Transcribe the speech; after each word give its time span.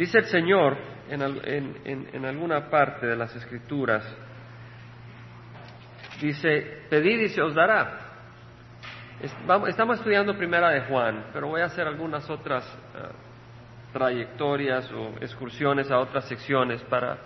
Dice 0.00 0.16
el 0.16 0.24
Señor 0.24 0.78
en, 1.10 2.24
alguna 2.24 2.70
parte 2.70 3.06
de 3.06 3.14
las 3.14 3.36
Escrituras, 3.36 4.02
dice, 6.18 6.84
pedid 6.88 7.20
y 7.20 7.28
se 7.28 7.42
os 7.42 7.54
dará. 7.54 7.98
Estamos 9.20 9.98
estudiando 9.98 10.34
primera 10.38 10.70
de 10.70 10.80
Juan, 10.86 11.26
pero 11.34 11.48
voy 11.48 11.60
a 11.60 11.66
hacer 11.66 11.86
algunas 11.86 12.30
otras 12.30 12.64
ah, 12.94 13.10
trayectorias 13.92 14.90
o 14.90 15.16
excursiones 15.20 15.90
a 15.90 15.98
otras 15.98 16.24
secciones 16.24 16.80
para 16.84 17.18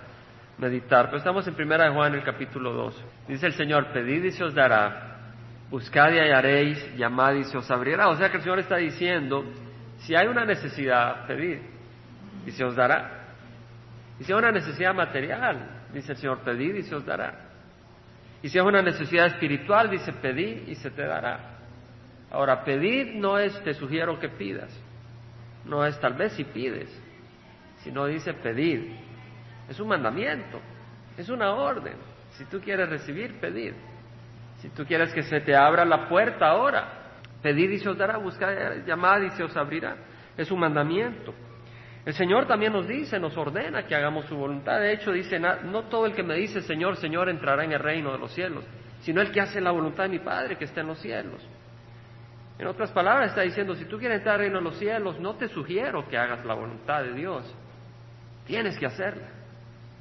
meditar. 0.59 1.04
Pero 1.06 1.18
estamos 1.18 1.46
en 1.46 1.54
primera 1.54 1.84
de 1.84 1.91
Juan, 1.95 2.12
el 2.12 2.25
capítulo 2.25 2.72
2. 2.72 3.04
Dice 3.29 3.46
el 3.46 3.52
Señor, 3.52 3.93
pedid 3.93 4.25
y 4.25 4.32
se 4.32 4.43
os 4.43 4.52
dará, 4.52 5.30
buscad 5.70 6.11
y 6.11 6.18
hallaréis, 6.18 6.96
llamad 6.96 7.34
y 7.34 7.45
se 7.45 7.56
os 7.56 7.70
abrirá. 7.70 8.09
O 8.09 8.16
sea 8.16 8.30
que 8.30 8.38
el 8.38 8.43
Señor 8.43 8.59
está 8.59 8.79
diciendo, 8.79 9.45
si 9.98 10.16
hay 10.16 10.27
una 10.27 10.45
necesidad, 10.45 11.25
pedid 11.29 11.73
y 12.46 12.50
se 12.50 12.64
os 12.64 12.76
dará. 12.76 13.24
Y 14.18 14.24
si 14.24 14.32
es 14.32 14.38
una 14.38 14.53
necesidad 14.53 14.94
material, 14.94 15.86
dice 15.93 16.12
el 16.12 16.18
Señor, 16.18 16.40
pedid 16.40 16.75
y 16.76 16.82
se 16.82 16.94
os 16.94 17.04
dará. 17.04 17.50
Y 18.43 18.48
si 18.48 18.58
es 18.58 18.64
una 18.64 18.82
necesidad 18.82 19.26
espiritual, 19.26 19.90
dice, 19.90 20.12
pedid 20.12 20.68
y 20.68 20.75
se 20.75 20.90
te 20.90 21.03
dará. 21.04 21.58
Ahora, 22.30 22.62
pedir 22.64 23.14
no 23.14 23.39
es 23.39 23.58
te 23.64 23.75
sugiero 23.75 24.18
que 24.18 24.29
pidas, 24.29 24.70
no 25.64 25.86
es 25.86 25.98
tal 26.00 26.14
vez 26.14 26.32
si 26.34 26.44
pides, 26.44 26.90
sino 27.79 28.07
dice 28.07 28.34
pedir. 28.34 28.96
Es 29.68 29.81
un 29.81 29.89
mandamiento, 29.89 30.61
es 31.17 31.29
una 31.29 31.53
orden. 31.53 31.95
Si 32.33 32.45
tú 32.47 32.61
quieres 32.61 32.89
recibir, 32.89 33.41
pedir. 33.41 33.75
Si 34.58 34.69
tú 34.70 34.84
quieres 34.84 35.12
que 35.14 35.22
se 35.22 35.41
te 35.41 35.56
abra 35.56 35.84
la 35.84 36.08
puerta 36.08 36.48
ahora, 36.48 37.20
pedid 37.41 37.70
y 37.70 37.78
se 37.78 37.89
os 37.89 37.97
dará, 37.97 38.19
buscad, 38.19 38.84
llamad 38.84 39.22
y 39.22 39.31
se 39.31 39.42
os 39.42 39.56
abrirá. 39.56 39.97
Es 40.36 40.50
un 40.50 40.61
mandamiento. 40.61 41.34
El 42.05 42.12
Señor 42.12 42.47
también 42.47 42.72
nos 42.72 42.86
dice, 42.86 43.19
nos 43.19 43.36
ordena 43.36 43.86
que 43.86 43.94
hagamos 43.94 44.27
su 44.27 44.36
voluntad. 44.36 44.78
De 44.78 44.92
hecho, 44.92 45.11
dice, 45.11 45.39
no 45.39 45.84
todo 45.84 46.06
el 46.06 46.14
que 46.14 46.22
me 46.22 46.34
dice 46.34 46.61
Señor, 46.61 46.97
Señor 46.97 47.28
entrará 47.31 47.65
en 47.65 47.73
el 47.73 47.81
reino 47.81 48.12
de 48.12 48.19
los 48.19 48.33
cielos, 48.34 48.65
sino 49.01 49.23
el 49.23 49.31
que 49.33 49.41
hace 49.41 49.61
la 49.61 49.70
voluntad 49.70 50.05
de 50.05 50.11
mi 50.11 50.19
Padre 50.19 50.56
que 50.56 50.65
está 50.65 50.83
en 50.83 50.89
los 50.89 50.98
cielos. 50.98 51.41
En 52.59 52.67
otras 52.69 52.93
palabras, 52.93 53.31
está 53.31 53.41
diciendo, 53.41 53.75
si 53.75 53.87
tú 53.87 53.98
quieres 53.98 54.19
entrar 54.19 54.34
al 54.34 54.43
reino 54.43 54.59
de 54.59 54.65
los 54.65 54.78
cielos, 54.78 55.19
no 55.19 55.34
te 55.34 55.48
sugiero 55.48 56.06
que 56.09 56.17
hagas 56.17 56.45
la 56.45 56.55
voluntad 56.55 57.03
de 57.03 57.12
Dios. 57.15 57.53
Tienes 58.47 58.78
que 58.78 58.87
hacerla. 58.87 59.28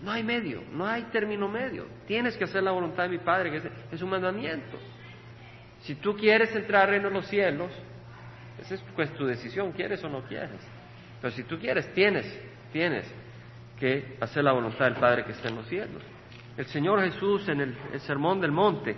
No 0.02 0.12
hay 0.12 0.24
medio, 0.24 0.62
no 0.72 0.86
hay 0.86 1.04
término 1.04 1.48
medio. 1.48 1.88
Tienes 2.06 2.36
que 2.36 2.44
hacer 2.44 2.62
la 2.62 2.72
voluntad 2.72 3.04
de 3.04 3.10
mi 3.10 3.20
Padre, 3.20 3.50
que 3.50 3.72
es, 3.92 4.02
un 4.02 4.10
mandamiento. 4.10 4.78
Si 5.82 5.96
tú 5.96 6.16
quieres 6.16 6.54
entrar 6.54 6.84
al 6.84 6.90
reino 6.90 7.08
de 7.08 7.16
los 7.16 7.28
cielos, 7.28 7.72
esa 8.60 8.76
es 8.76 8.84
pues, 8.96 9.12
tu 9.14 9.26
decisión, 9.26 9.72
quieres 9.72 10.04
o 10.04 10.10
no 10.10 10.22
quieres. 10.24 10.60
Pero 11.24 11.36
si 11.36 11.44
tú 11.44 11.58
quieres, 11.58 11.88
tienes, 11.94 12.26
tienes 12.74 13.10
que 13.80 14.18
hacer 14.20 14.44
la 14.44 14.52
voluntad 14.52 14.84
del 14.84 14.96
Padre 14.96 15.24
que 15.24 15.32
está 15.32 15.48
en 15.48 15.56
los 15.56 15.66
cielos. 15.68 16.04
El 16.58 16.66
Señor 16.66 17.00
Jesús 17.00 17.48
en 17.48 17.62
el, 17.62 18.00
Sermón 18.02 18.42
del 18.42 18.52
Monte 18.52 18.94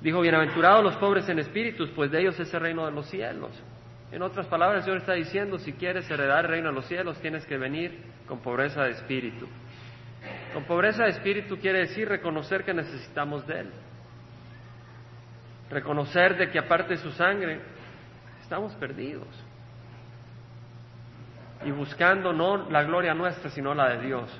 dijo, 0.00 0.20
bienaventurados 0.20 0.84
los 0.84 0.96
pobres 0.98 1.28
en 1.28 1.40
espíritus, 1.40 1.90
pues 1.90 2.12
de 2.12 2.20
ellos 2.20 2.38
es 2.38 2.54
el 2.54 2.60
reino 2.60 2.86
de 2.86 2.92
los 2.92 3.10
cielos. 3.10 3.50
En 4.12 4.22
otras 4.22 4.46
palabras, 4.46 4.78
el 4.78 4.84
Señor 4.84 4.98
está 4.98 5.14
diciendo, 5.14 5.58
si 5.58 5.72
quieres 5.72 6.08
heredar 6.08 6.44
el 6.44 6.52
reino 6.52 6.68
de 6.68 6.74
los 6.76 6.86
cielos, 6.86 7.20
tienes 7.20 7.44
que 7.46 7.58
venir 7.58 8.04
con 8.28 8.38
pobreza 8.38 8.84
de 8.84 8.90
espíritu. 8.90 9.48
Con 10.54 10.66
pobreza 10.66 11.02
de 11.02 11.10
espíritu 11.10 11.56
quiere 11.58 11.80
decir 11.80 12.08
reconocer 12.08 12.62
que 12.62 12.72
necesitamos 12.72 13.44
de 13.48 13.58
Él. 13.58 13.70
Reconocer 15.68 16.36
de 16.36 16.48
que 16.48 16.60
aparte 16.60 16.94
de 16.94 16.98
su 16.98 17.10
sangre, 17.10 17.58
estamos 18.40 18.72
perdidos 18.76 19.45
y 21.66 21.72
buscando 21.72 22.32
no 22.32 22.70
la 22.70 22.84
gloria 22.84 23.12
nuestra, 23.12 23.50
sino 23.50 23.74
la 23.74 23.88
de 23.88 24.06
Dios, 24.06 24.30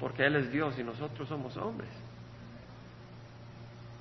porque 0.00 0.26
Él 0.26 0.34
es 0.34 0.50
Dios 0.50 0.76
y 0.76 0.82
nosotros 0.82 1.28
somos 1.28 1.56
hombres. 1.56 1.88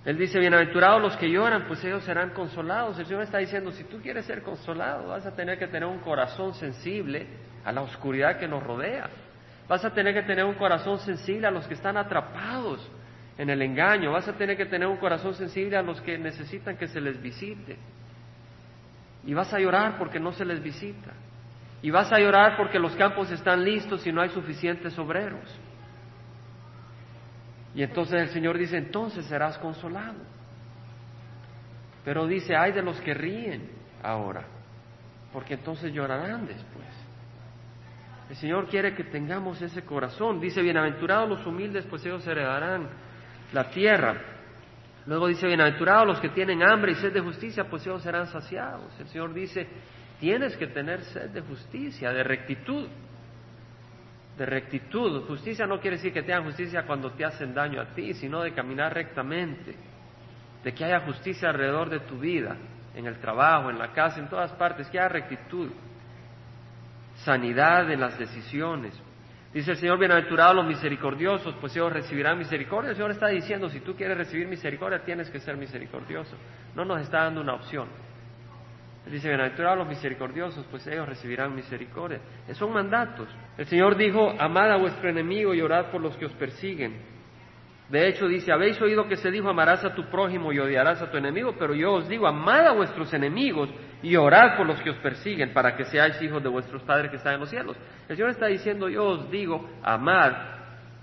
Él 0.06 0.18
dice, 0.18 0.40
bienaventurados 0.40 1.02
los 1.02 1.16
que 1.16 1.30
lloran, 1.30 1.66
pues 1.68 1.84
ellos 1.86 2.04
serán 2.04 2.32
consolados. 2.32 2.98
El 2.98 3.06
Señor 3.06 3.22
está 3.22 3.38
diciendo, 3.38 3.72
si 3.72 3.84
tú 3.86 4.02
quieres 4.02 4.26
ser 4.26 4.42
consolado, 4.42 5.10
vas 5.10 5.26
a 5.26 5.36
tener 5.36 5.58
que 5.60 5.68
tener 5.68 5.88
un 5.88 6.00
corazón 6.00 6.56
sensible 6.56 7.28
a 7.64 7.72
la 7.72 7.82
oscuridad 7.82 8.38
que 8.38 8.48
nos 8.48 8.64
rodea. 8.64 9.08
Vas 9.70 9.86
a 9.86 9.94
tener 9.94 10.14
que 10.16 10.24
tener 10.24 10.44
un 10.44 10.56
corazón 10.56 11.00
sensible 11.00 11.48
a 11.48 11.52
los 11.52 11.68
que 11.68 11.76
están 11.76 11.96
atrapados 11.96 12.86
en 13.38 13.50
el 13.50 13.62
engaño. 13.62 14.12
Vas 14.12 14.28
a 14.28 14.34
tener 14.34 14.58
que 14.58 14.66
tener 14.66 14.88
un 14.88 14.98
corazón 14.98 15.36
sensible 15.36 15.78
a 15.78 15.84
los 15.84 16.02
que 16.02 16.18
necesitan 16.18 16.76
que 16.76 16.88
se 16.88 17.00
les 17.00 17.22
visite. 17.22 17.78
Y 19.26 19.34
vas 19.34 19.54
a 19.54 19.60
llorar 19.60 19.98
porque 19.98 20.20
no 20.20 20.34
se 20.34 20.44
les 20.44 20.62
visita. 20.62 21.14
Y 21.84 21.92
vas 21.92 22.12
a 22.14 22.18
llorar 22.18 22.56
porque 22.56 22.80
los 22.80 22.96
campos 22.96 23.30
están 23.30 23.64
listos 23.64 24.08
y 24.08 24.12
no 24.14 24.22
hay 24.22 24.30
suficientes 24.30 24.98
obreros. 24.98 25.44
Y 27.76 27.84
entonces 27.84 28.22
el 28.22 28.30
Señor 28.30 28.58
dice, 28.58 28.78
entonces 28.78 29.26
serás 29.26 29.58
consolado. 29.58 30.16
Pero 32.06 32.26
dice, 32.26 32.56
hay 32.56 32.72
de 32.72 32.82
los 32.82 33.00
que 33.02 33.14
ríen 33.14 33.70
ahora, 34.02 34.46
porque 35.34 35.56
entonces 35.56 35.92
llorarán 35.94 36.48
después. 36.48 36.88
El 38.30 38.38
Señor 38.38 38.70
quiere 38.70 38.96
que 38.96 39.04
tengamos 39.04 39.62
ese 39.62 39.84
corazón. 39.84 40.40
Dice, 40.40 40.62
bienaventurados 40.62 41.28
los 41.28 41.46
humildes, 41.46 41.86
pues 41.90 42.06
ellos 42.06 42.26
heredarán 42.26 42.88
la 43.52 43.70
tierra. 43.70 44.22
Luego 45.06 45.28
dice, 45.28 45.48
bienaventurados 45.48 46.08
los 46.08 46.22
que 46.22 46.30
tienen 46.30 46.64
hambre 46.64 46.94
y 46.94 46.96
sed 46.96 47.12
de 47.12 47.20
justicia, 47.20 47.66
pues 47.70 47.86
ellos 47.86 48.02
serán 48.02 48.28
saciados. 48.28 48.98
El 49.02 49.08
Señor 49.10 49.34
dice, 49.34 49.68
Tienes 50.24 50.56
que 50.56 50.68
tener 50.68 51.04
sed 51.04 51.32
de 51.32 51.42
justicia, 51.42 52.14
de 52.14 52.24
rectitud. 52.24 52.88
De 54.38 54.46
rectitud. 54.46 55.28
Justicia 55.28 55.66
no 55.68 55.82
quiere 55.82 55.98
decir 55.98 56.14
que 56.14 56.22
tengan 56.22 56.46
justicia 56.46 56.84
cuando 56.84 57.12
te 57.12 57.26
hacen 57.26 57.54
daño 57.54 57.82
a 57.82 57.88
ti, 57.88 58.14
sino 58.14 58.42
de 58.42 58.54
caminar 58.54 58.94
rectamente. 58.94 59.76
De 60.64 60.74
que 60.74 60.86
haya 60.86 61.02
justicia 61.02 61.50
alrededor 61.50 61.90
de 61.90 62.00
tu 62.00 62.20
vida, 62.20 62.56
en 62.96 63.06
el 63.06 63.20
trabajo, 63.20 63.70
en 63.70 63.78
la 63.78 63.92
casa, 63.92 64.22
en 64.22 64.30
todas 64.30 64.54
partes, 64.54 64.88
que 64.88 64.98
haya 64.98 65.10
rectitud. 65.10 65.70
Sanidad 67.16 67.92
en 67.92 68.00
las 68.00 68.18
decisiones. 68.18 68.94
Dice 69.54 69.72
el 69.72 69.78
Señor, 69.78 70.00
bienaventurados 70.00 70.56
los 70.56 70.68
misericordiosos, 70.68 71.54
pues 71.60 71.76
ellos 71.76 71.92
recibirán 71.92 72.38
misericordia. 72.38 72.92
El 72.92 72.96
Señor 72.96 73.12
está 73.12 73.28
diciendo, 73.28 73.68
si 73.68 73.82
tú 73.82 73.94
quieres 73.94 74.18
recibir 74.18 74.48
misericordia, 74.48 75.04
tienes 75.04 75.30
que 75.30 75.42
ser 75.42 75.58
misericordioso. 75.58 76.38
No 76.76 76.86
nos 76.86 77.02
está 77.02 77.26
dando 77.26 77.42
una 77.42 77.56
opción. 77.56 78.13
Dice, 79.06 79.28
bienaventurados 79.28 79.80
los 79.80 79.88
misericordiosos, 79.88 80.66
pues 80.72 80.88
ellos 80.88 81.08
recibirán 81.08 81.54
misericordia. 81.54 82.20
Son 82.54 82.72
mandatos. 82.72 83.28
El 83.58 83.66
Señor 83.66 83.98
dijo, 83.98 84.34
amad 84.40 84.72
a 84.72 84.78
vuestro 84.78 85.10
enemigo 85.10 85.54
y 85.54 85.62
orad 85.62 85.92
por 85.92 86.02
los 86.02 86.16
que 86.16 86.26
os 86.26 86.32
persiguen. 86.34 87.14
De 87.90 88.08
hecho, 88.08 88.28
dice, 88.28 88.52
habéis 88.52 88.82
oído 88.82 89.08
que 89.08 89.18
se 89.18 89.30
dijo, 89.30 89.50
amarás 89.50 89.84
a 89.84 89.94
tu 89.94 90.06
prójimo 90.06 90.54
y 90.54 90.60
odiarás 90.60 91.02
a 91.02 91.12
tu 91.12 91.18
enemigo, 91.18 91.54
pero 91.60 91.76
yo 91.76 91.94
os 91.94 92.08
digo, 92.08 92.26
amad 92.26 92.66
a 92.66 92.72
vuestros 92.72 93.14
enemigos 93.14 93.70
y 94.02 94.16
orad 94.16 94.56
por 94.56 94.66
los 94.66 94.82
que 94.82 94.90
os 94.90 94.98
persiguen, 94.98 95.54
para 95.54 95.76
que 95.76 95.84
seáis 95.86 96.20
hijos 96.22 96.42
de 96.42 96.50
vuestros 96.50 96.82
padres 96.84 97.12
que 97.12 97.18
están 97.18 97.36
en 97.36 97.42
los 97.42 97.50
cielos. 97.50 97.78
El 98.08 98.16
Señor 98.16 98.32
está 98.32 98.48
diciendo, 98.48 98.88
yo 98.88 99.06
os 99.06 99.30
digo, 99.30 99.70
amad. 99.84 100.32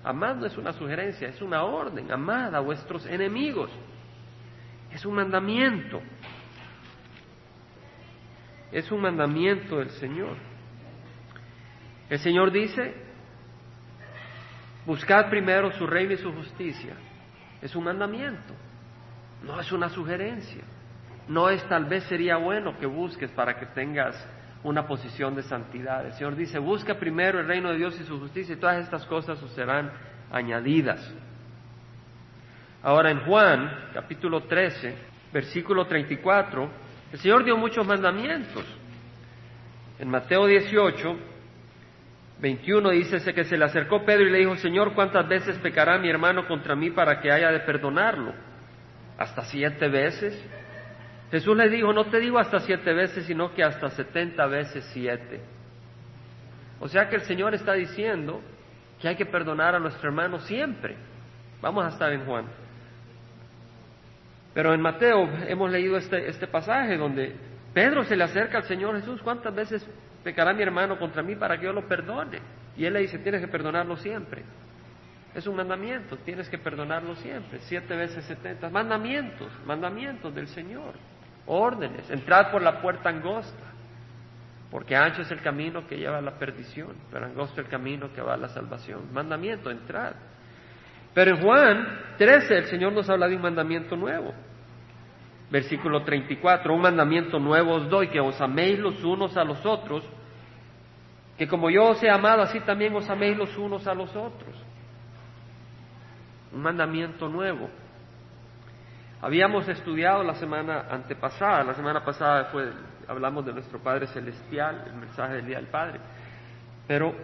Amad 0.02 0.36
no 0.36 0.46
es 0.46 0.56
una 0.56 0.72
sugerencia, 0.72 1.28
es 1.28 1.40
una 1.42 1.64
orden. 1.64 2.10
Amad 2.10 2.54
a 2.54 2.60
vuestros 2.60 3.06
enemigos. 3.06 3.70
Es 4.90 5.04
un 5.04 5.14
mandamiento. 5.14 6.00
Es 8.72 8.90
un 8.92 9.00
mandamiento 9.00 9.78
del 9.78 9.90
Señor. 9.90 10.36
El 12.08 12.18
Señor 12.18 12.50
dice, 12.50 12.94
buscad 14.86 15.28
primero 15.28 15.72
su 15.72 15.86
reino 15.86 16.12
y 16.12 16.18
su 16.18 16.32
justicia. 16.32 16.94
Es 17.60 17.74
un 17.76 17.84
mandamiento, 17.84 18.54
no 19.42 19.60
es 19.60 19.70
una 19.72 19.88
sugerencia. 19.88 20.62
No 21.28 21.48
es 21.48 21.62
tal 21.68 21.84
vez 21.84 22.04
sería 22.04 22.36
bueno 22.36 22.76
que 22.78 22.86
busques 22.86 23.30
para 23.30 23.56
que 23.58 23.66
tengas 23.66 24.16
una 24.64 24.86
posición 24.86 25.34
de 25.34 25.42
santidad. 25.42 26.04
El 26.06 26.12
Señor 26.14 26.34
dice, 26.34 26.58
busca 26.58 26.94
primero 26.94 27.40
el 27.40 27.46
reino 27.46 27.70
de 27.70 27.76
Dios 27.76 27.98
y 28.00 28.04
su 28.04 28.18
justicia 28.18 28.54
y 28.54 28.58
todas 28.58 28.82
estas 28.82 29.06
cosas 29.06 29.40
os 29.42 29.52
serán 29.52 29.92
añadidas. 30.30 31.00
Ahora 32.82 33.10
en 33.10 33.20
Juan, 33.20 33.90
capítulo 33.94 34.44
13, 34.44 34.96
versículo 35.32 35.86
34, 35.86 36.68
el 37.12 37.18
Señor 37.18 37.44
dio 37.44 37.56
muchos 37.56 37.86
mandamientos. 37.86 38.64
En 39.98 40.08
Mateo 40.08 40.46
18, 40.46 41.16
21 42.40 42.90
dice 42.90 43.34
que 43.34 43.44
se 43.44 43.58
le 43.58 43.64
acercó 43.64 44.04
Pedro 44.04 44.28
y 44.28 44.30
le 44.30 44.38
dijo, 44.38 44.56
Señor, 44.56 44.94
¿cuántas 44.94 45.28
veces 45.28 45.58
pecará 45.58 45.98
mi 45.98 46.08
hermano 46.08 46.46
contra 46.46 46.74
mí 46.74 46.90
para 46.90 47.20
que 47.20 47.30
haya 47.30 47.50
de 47.50 47.60
perdonarlo? 47.60 48.32
¿Hasta 49.18 49.42
siete 49.42 49.88
veces? 49.88 50.42
Jesús 51.30 51.56
le 51.56 51.68
dijo, 51.68 51.92
no 51.92 52.06
te 52.06 52.18
digo 52.18 52.38
hasta 52.38 52.60
siete 52.60 52.92
veces, 52.92 53.26
sino 53.26 53.54
que 53.54 53.62
hasta 53.62 53.90
setenta 53.90 54.46
veces 54.46 54.88
siete. 54.92 55.40
O 56.80 56.88
sea 56.88 57.08
que 57.08 57.16
el 57.16 57.22
Señor 57.22 57.54
está 57.54 57.74
diciendo 57.74 58.40
que 59.00 59.08
hay 59.08 59.16
que 59.16 59.26
perdonar 59.26 59.74
a 59.74 59.78
nuestro 59.78 60.08
hermano 60.08 60.38
siempre. 60.40 60.96
Vamos 61.60 61.84
a 61.84 61.88
estar 61.88 62.12
en 62.12 62.24
Juan. 62.24 62.46
Pero 64.54 64.74
en 64.74 64.80
Mateo 64.80 65.28
hemos 65.46 65.70
leído 65.70 65.96
este, 65.96 66.28
este 66.28 66.46
pasaje 66.46 66.96
donde 66.96 67.34
Pedro 67.72 68.04
se 68.04 68.16
le 68.16 68.24
acerca 68.24 68.58
al 68.58 68.64
Señor 68.64 68.96
Jesús. 68.96 69.20
¿Cuántas 69.22 69.54
veces 69.54 69.88
pecará 70.22 70.52
mi 70.52 70.62
hermano 70.62 70.98
contra 70.98 71.22
mí 71.22 71.34
para 71.36 71.58
que 71.58 71.64
yo 71.64 71.72
lo 71.72 71.86
perdone. 71.86 72.40
Y 72.76 72.84
él 72.84 72.92
le 72.92 73.00
dice, 73.00 73.18
tienes 73.18 73.40
que 73.40 73.48
perdonarlo 73.48 73.96
siempre. 73.96 74.42
Es 75.34 75.46
un 75.46 75.56
mandamiento, 75.56 76.16
tienes 76.18 76.48
que 76.48 76.58
perdonarlo 76.58 77.14
siempre, 77.16 77.60
siete 77.60 77.94
veces 77.96 78.24
setenta. 78.24 78.68
Mandamientos, 78.68 79.48
mandamientos 79.64 80.34
del 80.34 80.48
Señor, 80.48 80.94
órdenes. 81.46 82.10
Entrad 82.10 82.50
por 82.50 82.62
la 82.62 82.80
puerta 82.80 83.10
angosta, 83.10 83.72
porque 84.70 84.96
ancho 84.96 85.22
es 85.22 85.30
el 85.30 85.40
camino 85.40 85.86
que 85.86 85.96
lleva 85.96 86.18
a 86.18 86.22
la 86.22 86.36
perdición, 86.36 86.94
pero 87.12 87.26
angosto 87.26 87.60
el 87.60 87.68
camino 87.68 88.12
que 88.12 88.20
va 88.20 88.34
a 88.34 88.38
la 88.38 88.48
salvación. 88.48 89.12
Mandamiento, 89.12 89.70
entrad. 89.70 90.14
Pero 91.14 91.36
en 91.36 91.42
Juan 91.42 92.00
13 92.18 92.58
el 92.58 92.64
Señor 92.66 92.92
nos 92.92 93.08
habla 93.08 93.28
de 93.28 93.36
un 93.36 93.42
mandamiento 93.42 93.96
nuevo. 93.96 94.32
Versículo 95.50 96.02
34, 96.04 96.72
un 96.72 96.80
mandamiento 96.80 97.38
nuevo 97.38 97.74
os 97.74 97.88
doy, 97.88 98.08
que 98.08 98.20
os 98.20 98.40
améis 98.40 98.78
los 98.78 99.02
unos 99.02 99.36
a 99.36 99.42
los 99.42 99.64
otros, 99.66 100.04
que 101.36 101.48
como 101.48 101.70
yo 101.70 101.88
os 101.88 102.02
he 102.02 102.08
amado, 102.08 102.42
así 102.42 102.60
también 102.60 102.94
os 102.94 103.08
améis 103.10 103.36
los 103.36 103.56
unos 103.58 103.86
a 103.86 103.94
los 103.94 104.14
otros 104.14 104.54
un 106.52 106.62
mandamiento 106.62 107.28
nuevo. 107.28 107.68
Habíamos 109.22 109.68
estudiado 109.68 110.22
la 110.24 110.34
semana 110.34 110.86
antepasada, 110.90 111.62
la 111.62 111.74
semana 111.74 112.04
pasada 112.04 112.46
fue, 112.46 112.72
hablamos 113.06 113.44
de 113.44 113.52
nuestro 113.52 113.78
Padre 113.78 114.06
Celestial, 114.06 114.84
el 114.86 114.94
mensaje 114.94 115.34
del 115.34 115.46
Día 115.46 115.56
del 115.58 115.66
Padre, 115.66 116.00
pero 116.86 117.14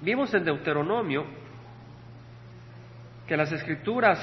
vimos 0.00 0.32
en 0.34 0.44
Deuteronomio 0.44 1.24
que 3.28 3.36
las 3.36 3.52
escrituras 3.52 4.18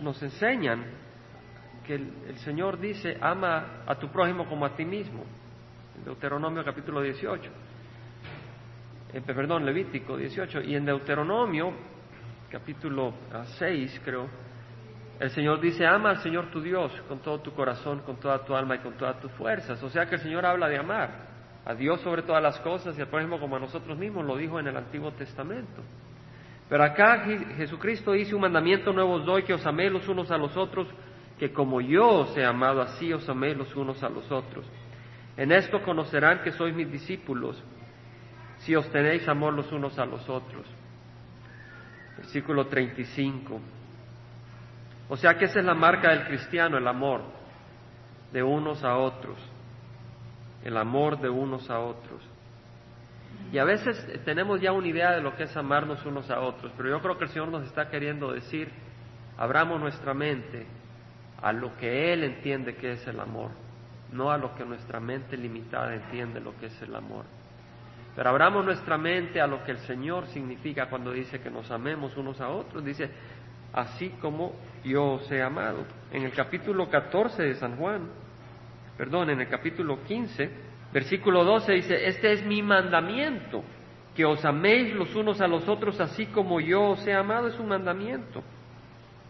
nos 0.00 0.22
enseñan 0.22 0.84
que 1.84 1.94
el, 1.94 2.38
Señor 2.38 2.78
dice, 2.78 3.18
ama 3.20 3.82
a 3.86 3.96
tu 3.96 4.08
prójimo 4.08 4.48
como 4.48 4.64
a 4.64 4.74
ti 4.74 4.84
mismo, 4.84 5.24
Deuteronomio 6.04 6.64
capítulo 6.64 7.02
18, 7.02 7.50
eh, 9.14 9.20
perdón, 9.20 9.66
Levítico 9.66 10.16
18, 10.16 10.62
y 10.62 10.76
en 10.76 10.84
Deuteronomio 10.84 11.72
capítulo 12.48 13.14
6, 13.58 14.00
creo, 14.04 14.28
el 15.18 15.30
Señor 15.30 15.60
dice, 15.60 15.84
ama 15.84 16.10
al 16.10 16.18
Señor 16.18 16.50
tu 16.50 16.60
Dios 16.60 16.92
con 17.08 17.18
todo 17.20 17.40
tu 17.40 17.52
corazón, 17.52 18.00
con 18.00 18.16
toda 18.16 18.44
tu 18.44 18.54
alma 18.54 18.76
y 18.76 18.78
con 18.78 18.96
todas 18.96 19.18
tus 19.18 19.32
fuerzas. 19.32 19.82
O 19.82 19.88
sea 19.88 20.06
que 20.06 20.16
el 20.16 20.20
Señor 20.20 20.44
habla 20.44 20.68
de 20.68 20.76
amar 20.76 21.10
a 21.64 21.74
Dios 21.74 22.00
sobre 22.02 22.22
todas 22.22 22.42
las 22.42 22.60
cosas 22.60 22.96
y 22.98 23.00
al 23.00 23.08
prójimo 23.08 23.40
como 23.40 23.56
a 23.56 23.60
nosotros 23.60 23.96
mismos, 23.96 24.26
lo 24.26 24.36
dijo 24.36 24.60
en 24.60 24.66
el 24.66 24.76
Antiguo 24.76 25.12
Testamento. 25.12 25.82
Pero 26.68 26.82
acá 26.82 27.24
Jesucristo 27.56 28.12
dice 28.12 28.34
un 28.34 28.40
mandamiento 28.40 28.92
nuevo 28.92 29.14
os 29.14 29.24
doy, 29.24 29.44
que 29.44 29.54
os 29.54 29.64
améis 29.66 29.92
los 29.92 30.08
unos 30.08 30.30
a 30.30 30.36
los 30.36 30.56
otros, 30.56 30.88
que 31.38 31.52
como 31.52 31.80
yo 31.80 32.08
os 32.08 32.36
he 32.36 32.44
amado, 32.44 32.80
así 32.82 33.12
os 33.12 33.28
améis 33.28 33.56
los 33.56 33.74
unos 33.76 34.02
a 34.02 34.08
los 34.08 34.30
otros. 34.32 34.66
En 35.36 35.52
esto 35.52 35.82
conocerán 35.82 36.42
que 36.42 36.50
sois 36.52 36.74
mis 36.74 36.90
discípulos, 36.90 37.62
si 38.58 38.74
os 38.74 38.90
tenéis 38.90 39.28
amor 39.28 39.52
los 39.52 39.70
unos 39.70 39.98
a 39.98 40.06
los 40.06 40.28
otros 40.28 40.66
versículo 42.16 42.66
35. 42.66 43.60
O 45.08 45.16
sea 45.16 45.36
que 45.36 45.44
esa 45.44 45.60
es 45.60 45.64
la 45.64 45.74
marca 45.74 46.10
del 46.10 46.26
cristiano, 46.26 46.78
el 46.78 46.88
amor 46.88 47.22
de 48.32 48.42
unos 48.42 48.82
a 48.82 48.96
otros, 48.96 49.38
el 50.64 50.76
amor 50.76 51.20
de 51.20 51.28
unos 51.28 51.70
a 51.70 51.78
otros. 51.78 52.22
Y 53.52 53.58
a 53.58 53.64
veces 53.64 53.96
tenemos 54.24 54.60
ya 54.60 54.72
una 54.72 54.88
idea 54.88 55.12
de 55.12 55.22
lo 55.22 55.36
que 55.36 55.44
es 55.44 55.56
amarnos 55.56 56.04
unos 56.04 56.30
a 56.30 56.40
otros, 56.40 56.72
pero 56.76 56.90
yo 56.90 57.00
creo 57.00 57.16
que 57.16 57.24
el 57.24 57.30
Señor 57.30 57.48
nos 57.48 57.64
está 57.64 57.88
queriendo 57.88 58.32
decir, 58.32 58.70
abramos 59.38 59.80
nuestra 59.80 60.14
mente 60.14 60.66
a 61.40 61.52
lo 61.52 61.76
que 61.76 62.12
Él 62.12 62.24
entiende 62.24 62.74
que 62.74 62.92
es 62.92 63.06
el 63.06 63.20
amor, 63.20 63.50
no 64.12 64.30
a 64.30 64.38
lo 64.38 64.54
que 64.54 64.64
nuestra 64.64 64.98
mente 64.98 65.36
limitada 65.36 65.94
entiende 65.94 66.40
lo 66.40 66.56
que 66.58 66.66
es 66.66 66.82
el 66.82 66.94
amor. 66.94 67.24
Pero 68.16 68.30
abramos 68.30 68.64
nuestra 68.64 68.96
mente 68.96 69.40
a 69.40 69.46
lo 69.46 69.62
que 69.62 69.72
el 69.72 69.78
Señor 69.80 70.26
significa 70.28 70.88
cuando 70.88 71.12
dice 71.12 71.38
que 71.38 71.50
nos 71.50 71.70
amemos 71.70 72.16
unos 72.16 72.40
a 72.40 72.48
otros. 72.48 72.82
Dice, 72.82 73.10
así 73.74 74.08
como 74.22 74.54
yo 74.82 75.04
os 75.14 75.30
he 75.30 75.42
amado. 75.42 75.84
En 76.10 76.22
el 76.22 76.32
capítulo 76.32 76.88
14 76.88 77.42
de 77.42 77.54
San 77.56 77.76
Juan, 77.76 78.08
perdón, 78.96 79.28
en 79.28 79.42
el 79.42 79.48
capítulo 79.48 80.02
15, 80.02 80.65
versículo 80.92 81.44
12 81.44 81.72
dice, 81.72 82.06
este 82.06 82.32
es 82.32 82.44
mi 82.44 82.62
mandamiento, 82.62 83.62
que 84.14 84.24
os 84.24 84.44
améis 84.44 84.94
los 84.94 85.14
unos 85.14 85.40
a 85.40 85.46
los 85.46 85.68
otros 85.68 86.00
así 86.00 86.26
como 86.26 86.60
yo 86.60 86.90
os 86.90 87.06
he 87.06 87.14
amado, 87.14 87.48
es 87.48 87.58
un 87.58 87.68
mandamiento. 87.68 88.42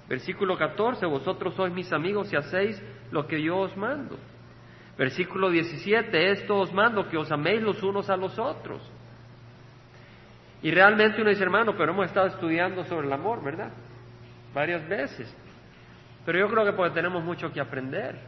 Versículo 0.08 0.56
14, 0.56 1.04
vosotros 1.06 1.54
sois 1.54 1.72
mis 1.72 1.92
amigos 1.92 2.32
y 2.32 2.36
hacéis 2.36 2.80
lo 3.10 3.26
que 3.26 3.42
yo 3.42 3.58
os 3.58 3.76
mando. 3.76 4.16
Versículo 4.96 5.50
17, 5.50 6.30
esto 6.30 6.56
os 6.56 6.72
mando 6.72 7.08
que 7.08 7.18
os 7.18 7.30
améis 7.32 7.60
los 7.60 7.82
unos 7.82 8.08
a 8.08 8.16
los 8.16 8.38
otros. 8.38 8.80
Y 10.62 10.70
realmente 10.70 11.20
uno 11.20 11.30
dice, 11.30 11.42
hermano, 11.42 11.74
pero 11.76 11.92
hemos 11.92 12.06
estado 12.06 12.28
estudiando 12.28 12.84
sobre 12.84 13.08
el 13.08 13.12
amor, 13.12 13.42
¿verdad? 13.42 13.72
Varias 14.54 14.88
veces. 14.88 15.36
Pero 16.24 16.38
yo 16.38 16.48
creo 16.48 16.64
que 16.64 16.72
porque 16.72 16.94
tenemos 16.94 17.22
mucho 17.22 17.52
que 17.52 17.60
aprender. 17.60 18.18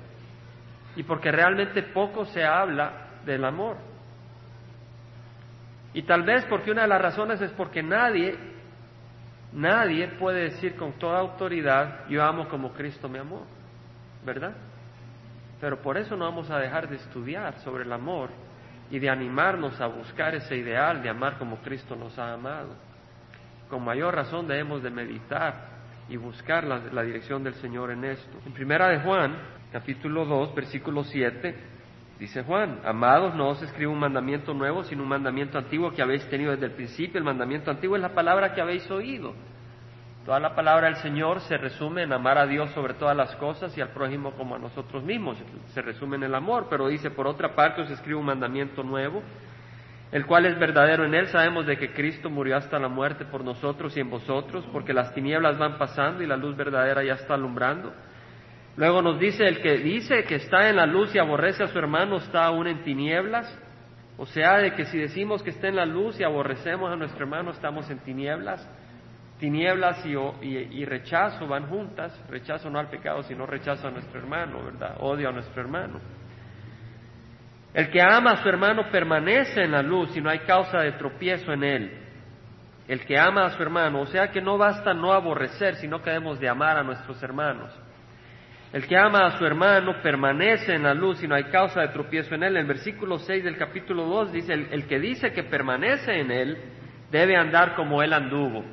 Y 0.95 1.05
porque 1.05 1.31
realmente 1.31 1.83
poco 1.83 2.27
se 2.27 2.45
habla 2.45 3.08
del 3.29 3.45
amor. 3.45 3.77
Y 5.95 6.03
tal 6.03 6.23
vez 6.23 6.45
porque 6.47 6.71
una 6.71 6.83
de 6.83 6.89
las 6.89 7.01
razones 7.01 7.41
es 7.41 7.51
porque 7.53 7.83
nadie, 7.83 8.37
nadie 9.53 10.09
puede 10.09 10.51
decir 10.51 10.77
con 10.77 10.93
toda 10.95 11.19
autoridad, 11.19 12.09
yo 12.09 12.23
amo 12.23 12.49
como 12.49 12.73
Cristo 12.73 13.09
me 13.09 13.21
amó, 13.21 13.47
¿verdad? 14.25 14.55
Pero 15.61 15.81
por 15.81 15.97
eso 15.97 16.17
no 16.17 16.25
vamos 16.25 16.51
a 16.51 16.59
dejar 16.59 16.89
de 16.89 16.97
estudiar 16.97 17.59
sobre 17.61 17.85
el 17.85 17.93
amor 17.93 18.31
y 18.91 18.99
de 18.99 19.11
animarnos 19.11 19.81
a 19.81 19.87
buscar 19.87 20.35
ese 20.35 20.57
ideal 20.57 21.03
de 21.03 21.09
amar 21.09 21.39
como 21.39 21.59
Cristo 21.59 21.97
nos 21.97 22.19
ha 22.19 22.33
amado. 22.33 22.75
Con 23.69 23.85
mayor 23.85 24.15
razón 24.15 24.47
debemos 24.47 24.83
de 24.83 24.91
meditar 24.91 25.79
y 26.09 26.17
buscar 26.17 26.65
la, 26.65 27.03
dirección 27.03 27.45
del 27.45 27.55
Señor 27.55 27.91
en 27.91 28.05
esto. 28.05 28.39
En 28.47 28.53
primera 28.53 28.89
de 28.89 29.01
Juan, 29.01 29.37
capítulo 29.73 30.25
2, 30.25 30.55
versículo 30.55 31.05
7, 31.05 31.55
dice 32.19 32.43
Juan, 32.43 32.81
amados, 32.85 33.35
no 33.35 33.49
os 33.49 33.63
escribo 33.63 33.93
un 33.93 34.01
mandamiento 34.01 34.55
nuevo, 34.55 34.85
sino 34.85 35.03
un 35.03 35.09
mandamiento 35.09 35.59
antiguo 35.59 35.93
que 35.93 36.03
habéis 36.03 36.29
tenido 36.29 36.53
desde 36.53 36.67
el 36.67 36.73
principio. 36.73 37.19
El 37.19 37.25
mandamiento 37.25 37.71
antiguo 37.71 37.97
es 37.97 38.03
la 38.03 38.15
palabra 38.15 38.55
que 38.55 38.61
habéis 38.61 38.91
oído. 38.91 39.35
Toda 40.29 40.41
la 40.41 40.55
palabra 40.55 40.89
del 40.89 40.97
Señor 40.97 41.41
se 41.41 41.57
resume 41.57 42.03
en 42.03 42.13
amar 42.13 42.37
a 42.37 42.47
Dios 42.47 42.69
sobre 42.73 42.93
todas 42.93 43.17
las 43.17 43.35
cosas 43.37 43.75
y 43.79 43.81
al 43.81 43.89
prójimo 43.89 44.33
como 44.33 44.57
a 44.57 44.59
nosotros 44.59 45.03
mismos. 45.03 45.39
Se 45.69 45.81
resume 45.81 46.17
en 46.17 46.25
el 46.25 46.35
amor, 46.35 46.67
pero 46.69 46.87
dice, 46.89 47.11
por 47.11 47.27
otra 47.27 47.55
parte 47.55 47.81
os 47.81 47.91
escribe 47.91 48.19
un 48.19 48.27
mandamiento 48.27 48.83
nuevo, 48.83 49.23
el 50.13 50.27
cual 50.27 50.45
es 50.45 50.59
verdadero. 50.59 51.07
En 51.07 51.15
él 51.15 51.29
sabemos 51.29 51.65
de 51.65 51.79
que 51.79 51.95
Cristo 51.95 52.29
murió 52.29 52.59
hasta 52.59 52.79
la 52.79 52.89
muerte 52.89 53.25
por 53.25 53.43
nosotros 53.43 53.97
y 53.97 54.01
en 54.01 54.11
vosotros, 54.11 54.67
porque 54.71 54.93
las 54.93 55.15
tinieblas 55.15 55.57
van 55.57 55.79
pasando 55.79 56.23
y 56.23 56.27
la 56.27 56.37
luz 56.37 56.55
verdadera 56.55 57.03
ya 57.03 57.15
está 57.15 57.33
alumbrando. 57.33 57.95
Luego 58.79 59.03
nos 59.03 59.19
dice, 59.19 59.45
el 59.45 59.61
que 59.61 59.79
dice 59.79 60.23
que 60.23 60.37
está 60.37 60.69
en 60.69 60.77
la 60.77 60.87
luz 60.87 61.13
y 61.13 61.19
aborrece 61.19 61.65
a 61.65 61.67
su 61.67 61.77
hermano 61.77 62.19
está 62.19 62.45
aún 62.45 62.69
en 62.69 62.85
tinieblas. 62.85 63.53
O 64.17 64.25
sea, 64.25 64.59
de 64.59 64.73
que 64.75 64.85
si 64.85 64.99
decimos 64.99 65.43
que 65.43 65.51
está 65.51 65.67
en 65.67 65.75
la 65.75 65.85
luz 65.85 66.21
y 66.21 66.23
aborrecemos 66.23 66.93
a 66.93 66.95
nuestro 66.95 67.25
hermano, 67.25 67.51
estamos 67.51 67.91
en 67.91 67.99
tinieblas. 67.99 68.65
Tinieblas 69.41 70.07
y, 70.07 70.85
rechazo 70.85 71.49
van 71.49 71.67
juntas, 71.67 72.17
rechazo 72.31 72.71
no 72.71 72.79
al 72.79 72.89
pecado, 72.89 73.25
sino 73.25 73.47
rechazo 73.47 73.89
a 73.89 73.91
nuestro 73.91 74.21
hermano, 74.21 74.65
¿verdad? 74.65 74.97
Odio 75.01 75.29
a 75.29 75.33
nuestro 75.33 75.61
hermano. 75.61 76.01
El 77.75 77.91
que 77.91 78.01
ama 78.01 78.31
a 78.31 78.43
su 78.45 78.49
hermano 78.49 78.93
permanece 78.93 79.61
en 79.65 79.73
la 79.73 79.83
luz 79.83 80.17
y 80.17 80.21
no 80.21 80.31
hay 80.31 80.39
causa 80.41 80.79
de 80.79 80.93
tropiezo 80.93 81.53
en 81.53 81.65
él. 81.65 81.99
El 82.87 83.05
que 83.05 83.19
ama 83.19 83.47
a 83.47 83.51
su 83.51 83.61
hermano, 83.61 84.03
o 84.03 84.07
sea 84.07 84.31
que 84.31 84.41
no 84.41 84.57
basta 84.57 84.95
no 84.95 85.13
aborrecer, 85.13 85.75
sino 85.75 86.01
que 86.01 86.11
debemos 86.11 86.39
de 86.39 86.49
amar 86.49 86.77
a 86.77 86.85
nuestros 86.85 87.21
hermanos. 87.25 87.77
El 88.73 88.87
que 88.87 88.99
ama 88.99 89.27
a 89.27 89.39
su 89.39 89.47
hermano 89.47 90.03
permanece 90.03 90.75
en 90.75 90.83
la 90.83 90.93
luz 90.93 91.23
y 91.23 91.29
no 91.29 91.35
hay 91.35 91.45
causa 91.45 91.81
de 91.81 91.89
tropiezo 91.89 92.35
en 92.35 92.43
él. 92.43 92.57
El 92.57 92.67
versículo 92.67 93.19
6 93.19 93.45
del 93.45 93.57
capítulo 93.57 94.05
2 94.05 94.33
dice, 94.33 94.53
el 94.53 94.87
que 94.87 94.99
dice 94.99 95.33
que 95.33 95.45
permanece 95.45 96.21
en 96.21 96.31
él 96.31 96.59
debe 97.11 97.37
andar 97.37 97.75
como 97.75 98.03
él 98.03 98.13
anduvo. 98.13 98.65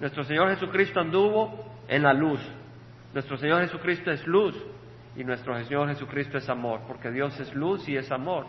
Nuestro 0.00 0.24
Señor 0.24 0.48
Jesucristo 0.50 1.00
anduvo 1.00 1.72
en 1.88 2.02
la 2.02 2.14
luz. 2.14 2.40
Nuestro 3.12 3.36
Señor 3.36 3.60
Jesucristo 3.60 4.10
es 4.10 4.26
luz 4.26 4.56
y 5.14 5.24
nuestro 5.24 5.62
Señor 5.62 5.88
Jesucristo 5.88 6.38
es 6.38 6.48
amor, 6.48 6.80
porque 6.86 7.10
Dios 7.10 7.38
es 7.38 7.54
luz 7.54 7.86
y 7.88 7.96
es 7.96 8.10
amor. 8.10 8.46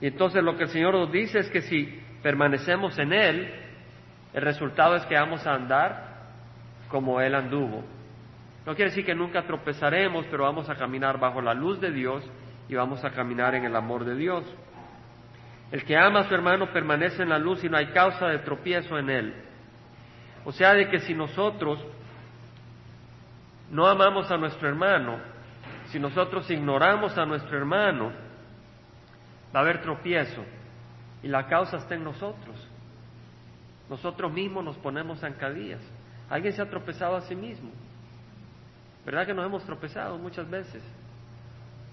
Y 0.00 0.06
entonces 0.06 0.42
lo 0.42 0.56
que 0.56 0.64
el 0.64 0.68
Señor 0.68 0.94
nos 0.94 1.10
dice 1.10 1.40
es 1.40 1.50
que 1.50 1.62
si 1.62 2.00
permanecemos 2.22 2.98
en 2.98 3.12
Él, 3.12 3.52
el 4.32 4.42
resultado 4.42 4.94
es 4.96 5.04
que 5.06 5.14
vamos 5.14 5.44
a 5.46 5.54
andar 5.54 6.14
como 6.88 7.20
Él 7.20 7.34
anduvo. 7.34 7.84
No 8.66 8.74
quiere 8.74 8.90
decir 8.90 9.04
que 9.04 9.14
nunca 9.14 9.42
tropezaremos, 9.42 10.24
pero 10.30 10.44
vamos 10.44 10.68
a 10.70 10.76
caminar 10.76 11.18
bajo 11.18 11.42
la 11.42 11.52
luz 11.52 11.80
de 11.80 11.90
Dios 11.90 12.24
y 12.68 12.74
vamos 12.74 13.04
a 13.04 13.10
caminar 13.10 13.54
en 13.54 13.64
el 13.64 13.76
amor 13.76 14.04
de 14.04 14.16
Dios. 14.16 14.44
El 15.70 15.84
que 15.84 15.96
ama 15.96 16.20
a 16.20 16.28
su 16.28 16.34
hermano 16.34 16.72
permanece 16.72 17.22
en 17.22 17.28
la 17.28 17.38
luz 17.38 17.62
y 17.64 17.68
no 17.68 17.76
hay 17.76 17.88
causa 17.88 18.28
de 18.28 18.38
tropiezo 18.38 18.98
en 18.98 19.10
él. 19.10 19.34
O 20.44 20.52
sea, 20.52 20.72
de 20.74 20.88
que 20.88 21.00
si 21.00 21.14
nosotros 21.14 21.84
no 23.70 23.86
amamos 23.86 24.30
a 24.30 24.36
nuestro 24.36 24.68
hermano, 24.68 25.18
si 25.86 25.98
nosotros 25.98 26.50
ignoramos 26.50 27.16
a 27.18 27.26
nuestro 27.26 27.56
hermano, 27.58 28.12
va 29.54 29.60
a 29.60 29.62
haber 29.62 29.82
tropiezo 29.82 30.42
y 31.22 31.28
la 31.28 31.46
causa 31.46 31.78
está 31.78 31.94
en 31.94 32.04
nosotros. 32.04 32.68
Nosotros 33.90 34.32
mismos 34.32 34.64
nos 34.64 34.76
ponemos 34.78 35.20
zancadillas. 35.20 35.80
Alguien 36.30 36.54
se 36.54 36.62
ha 36.62 36.70
tropezado 36.70 37.16
a 37.16 37.20
sí 37.22 37.34
mismo. 37.34 37.70
¿Verdad 39.04 39.26
que 39.26 39.34
nos 39.34 39.46
hemos 39.46 39.64
tropezado 39.64 40.18
muchas 40.18 40.48
veces? 40.48 40.82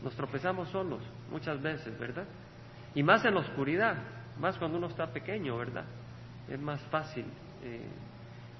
Nos 0.03 0.15
tropezamos 0.15 0.69
solos 0.69 1.01
muchas 1.29 1.61
veces, 1.61 1.97
¿verdad? 1.99 2.25
Y 2.95 3.03
más 3.03 3.23
en 3.25 3.35
la 3.35 3.41
oscuridad, 3.41 3.95
más 4.39 4.57
cuando 4.57 4.77
uno 4.77 4.87
está 4.87 5.07
pequeño, 5.07 5.57
¿verdad? 5.57 5.85
Es 6.49 6.59
más 6.59 6.81
fácil. 6.83 7.25
Eh, 7.63 7.87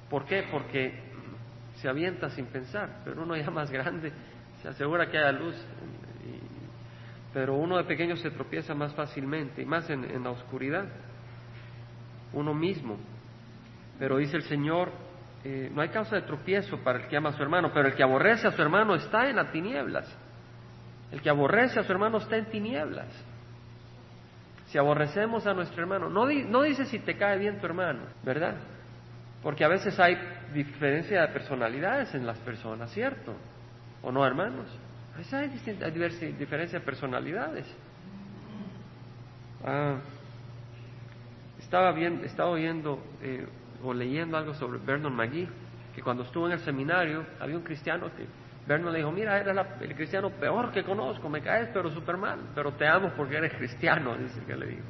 ¿Por 0.09 0.25
qué? 0.25 0.45
Porque 0.51 0.93
se 1.75 1.87
avienta 1.87 2.29
sin 2.29 2.45
pensar, 2.47 3.01
pero 3.03 3.23
uno 3.23 3.35
ya 3.35 3.49
más 3.49 3.71
grande 3.71 4.11
se 4.61 4.67
asegura 4.67 5.09
que 5.09 5.17
haya 5.17 5.31
luz. 5.31 5.55
pero 7.33 7.55
uno 7.55 7.77
de 7.77 7.85
pequeño 7.85 8.17
se 8.17 8.29
tropieza 8.29 8.75
más 8.75 8.93
fácilmente, 8.93 9.61
y 9.61 9.65
más 9.65 9.89
en 9.89 10.23
la 10.23 10.31
oscuridad. 10.31 10.85
Uno 12.33 12.53
mismo. 12.53 12.97
Pero 13.97 14.17
dice 14.17 14.35
el 14.35 14.43
Señor, 14.43 14.91
eh, 15.43 15.71
no 15.73 15.81
hay 15.81 15.89
causa 15.89 16.15
de 16.15 16.21
tropiezo 16.21 16.77
para 16.83 16.99
el 16.99 17.07
que 17.07 17.17
ama 17.17 17.29
a 17.29 17.33
su 17.33 17.41
hermano, 17.41 17.71
pero 17.73 17.87
el 17.87 17.95
que 17.95 18.03
aborrece 18.03 18.47
a 18.47 18.51
su 18.51 18.61
hermano 18.61 18.95
está 18.95 19.29
en 19.29 19.37
las 19.37 19.51
tinieblas. 19.51 20.05
El 21.11 21.21
que 21.21 21.29
aborrece 21.29 21.79
a 21.79 21.83
su 21.83 21.91
hermano 21.91 22.19
está 22.19 22.37
en 22.37 22.45
tinieblas. 22.45 23.07
Si 24.67 24.77
aborrecemos 24.77 25.45
a 25.47 25.53
nuestro 25.53 25.81
hermano, 25.81 26.09
no, 26.09 26.25
no 26.25 26.61
dice 26.61 26.85
si 26.85 26.99
te 26.99 27.17
cae 27.17 27.37
bien 27.37 27.59
tu 27.59 27.65
hermano, 27.65 28.03
¿verdad? 28.23 28.55
Porque 29.41 29.65
a 29.65 29.67
veces 29.67 29.99
hay 29.99 30.17
diferencia 30.53 31.21
de 31.21 31.27
personalidades 31.29 32.13
en 32.13 32.25
las 32.25 32.37
personas, 32.39 32.91
¿cierto? 32.91 33.35
¿O 34.01 34.11
no, 34.11 34.25
hermanos? 34.25 34.67
A 35.13 35.17
veces 35.17 35.33
hay, 35.33 35.47
diferencia 36.33 36.79
de 36.79 36.85
personalidades. 36.85 37.65
Ah, 39.65 39.97
estaba, 41.59 41.91
bien, 41.91 42.21
estaba 42.23 42.51
oyendo 42.51 43.03
eh, 43.21 43.45
o 43.83 43.93
leyendo 43.93 44.37
algo 44.37 44.53
sobre 44.53 44.79
Vernon 44.79 45.15
McGee, 45.15 45.47
que 45.95 46.01
cuando 46.01 46.23
estuvo 46.23 46.47
en 46.47 46.53
el 46.53 46.59
seminario 46.59 47.25
había 47.39 47.57
un 47.57 47.63
cristiano 47.63 48.09
que 48.15 48.25
Vernon 48.67 48.93
le 48.93 48.99
dijo, 48.99 49.11
mira, 49.11 49.39
eres 49.39 49.55
el 49.81 49.95
cristiano 49.95 50.29
peor 50.29 50.71
que 50.71 50.83
conozco, 50.83 51.27
me 51.29 51.41
caes 51.41 51.69
pero 51.73 51.89
súper 51.89 52.17
mal, 52.17 52.39
pero 52.53 52.71
te 52.73 52.87
amo 52.87 53.11
porque 53.15 53.37
eres 53.37 53.53
cristiano, 53.53 54.15
dice 54.19 54.41
que 54.45 54.55
le 54.55 54.67
dijo. 54.67 54.87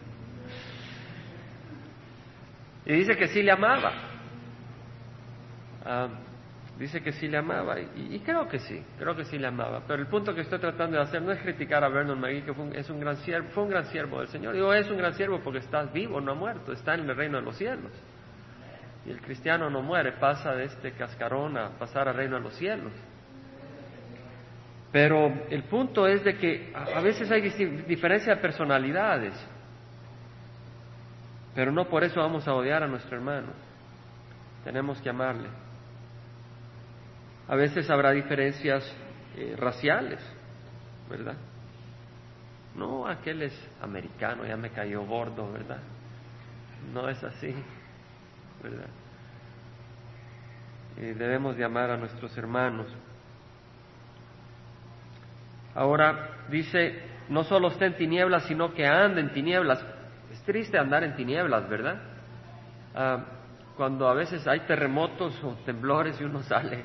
Y 2.86 2.94
dice 2.94 3.16
que 3.16 3.28
sí 3.28 3.44
le 3.44 3.52
amaba. 3.52 3.94
Ah, 5.86 6.10
dice 6.78 7.02
que 7.02 7.12
sí 7.12 7.28
le 7.28 7.38
amaba 7.38 7.80
y, 7.80 8.20
creo 8.26 8.48
que 8.48 8.60
sí, 8.60 8.84
creo 8.98 9.16
que 9.16 9.24
sí 9.26 9.38
le 9.38 9.48
amaba. 9.48 9.84
Pero 9.88 10.02
el 10.02 10.08
punto 10.08 10.34
que 10.34 10.42
estoy 10.42 10.60
tratando 10.60 10.98
de 10.98 11.04
hacer 11.04 11.22
no 11.22 11.32
es 11.32 11.40
criticar 11.42 11.84
a 11.84 11.90
Vernon 11.90 12.20
McGee, 12.20 12.44
que 12.44 12.54
fue 12.54 12.66
un, 12.66 12.76
es 12.76 12.90
un 12.90 13.00
gran 13.00 13.18
siervo, 13.18 13.50
fue 13.50 13.64
un 13.64 13.70
gran 13.70 13.86
siervo 13.86 14.20
del 14.20 14.28
Señor. 14.28 14.54
Digo, 14.54 14.74
es 14.74 14.90
un 14.90 14.98
gran 14.98 15.14
siervo 15.14 15.40
porque 15.44 15.60
está 15.60 15.84
vivo, 15.84 16.20
no 16.20 16.32
ha 16.32 16.36
muerto, 16.36 16.74
está 16.74 16.96
en 16.96 17.10
el 17.10 17.16
reino 17.16 17.38
de 17.38 17.44
los 17.44 17.56
cielos. 17.56 17.92
Y 19.06 19.12
el 19.12 19.22
cristiano 19.22 19.70
no 19.70 19.82
muere, 19.82 20.14
pasa 20.14 20.54
de 20.54 20.66
este 20.66 20.92
cascarón 20.94 21.58
a 21.58 21.70
pasar 21.72 22.08
al 22.08 22.16
reino 22.16 22.36
de 22.36 22.42
los 22.42 22.54
cielos. 22.56 22.94
Pero 24.92 25.32
el 25.50 25.64
punto 25.64 26.06
es 26.06 26.24
de 26.24 26.38
que 26.38 26.74
a 26.76 27.00
veces 27.00 27.32
hay 27.32 27.42
diferencia 27.88 28.36
de 28.36 28.42
personalidades, 28.42 29.34
pero 31.56 31.72
no 31.72 31.86
por 31.88 32.04
eso 32.04 32.20
vamos 32.20 32.48
a 32.48 32.54
odiar 32.54 32.84
a 32.84 32.88
nuestro 32.88 33.16
hermano. 33.16 33.48
Tenemos 34.64 35.02
que 35.02 35.10
amarle. 35.10 35.50
A 37.48 37.56
veces 37.56 37.90
habrá 37.90 38.12
diferencias 38.12 38.84
eh, 39.36 39.56
raciales, 39.58 40.20
¿verdad? 41.10 41.36
No, 42.76 43.08
aquel 43.08 43.42
es 43.44 43.70
americano, 43.82 44.46
ya 44.46 44.56
me 44.56 44.70
cayó 44.70 45.04
gordo, 45.06 45.52
¿verdad? 45.52 45.80
No 46.94 47.10
es 47.10 47.22
así. 47.24 47.54
¿Verdad? 48.62 48.88
debemos 50.98 51.58
de 51.58 51.64
amar 51.64 51.90
a 51.90 51.98
nuestros 51.98 52.38
hermanos. 52.38 52.86
Ahora 55.74 56.30
dice, 56.50 57.02
no 57.30 57.44
solo 57.44 57.70
está 57.70 57.86
en 57.86 57.96
tinieblas, 57.96 58.44
sino 58.44 58.74
que 58.74 58.86
anda 58.86 59.20
en 59.20 59.32
tinieblas. 59.32 59.84
Es 60.32 60.42
triste 60.44 60.78
andar 60.78 61.04
en 61.04 61.16
tinieblas, 61.16 61.68
¿verdad? 61.70 62.02
Ah, 62.94 63.24
cuando 63.78 64.08
a 64.08 64.14
veces 64.14 64.46
hay 64.48 64.62
terremotos 64.62 65.42
o 65.44 65.56
temblores 65.66 66.20
y 66.20 66.24
uno 66.24 66.44
sale, 66.44 66.84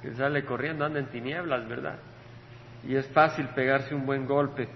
que 0.00 0.14
sale 0.14 0.44
corriendo, 0.44 0.84
anda 0.84 1.00
en 1.00 1.06
tinieblas, 1.06 1.68
¿verdad? 1.68 1.96
Y 2.84 2.94
es 2.94 3.08
fácil 3.08 3.48
pegarse 3.48 3.94
un 3.94 4.06
buen 4.06 4.26
golpe. 4.26 4.68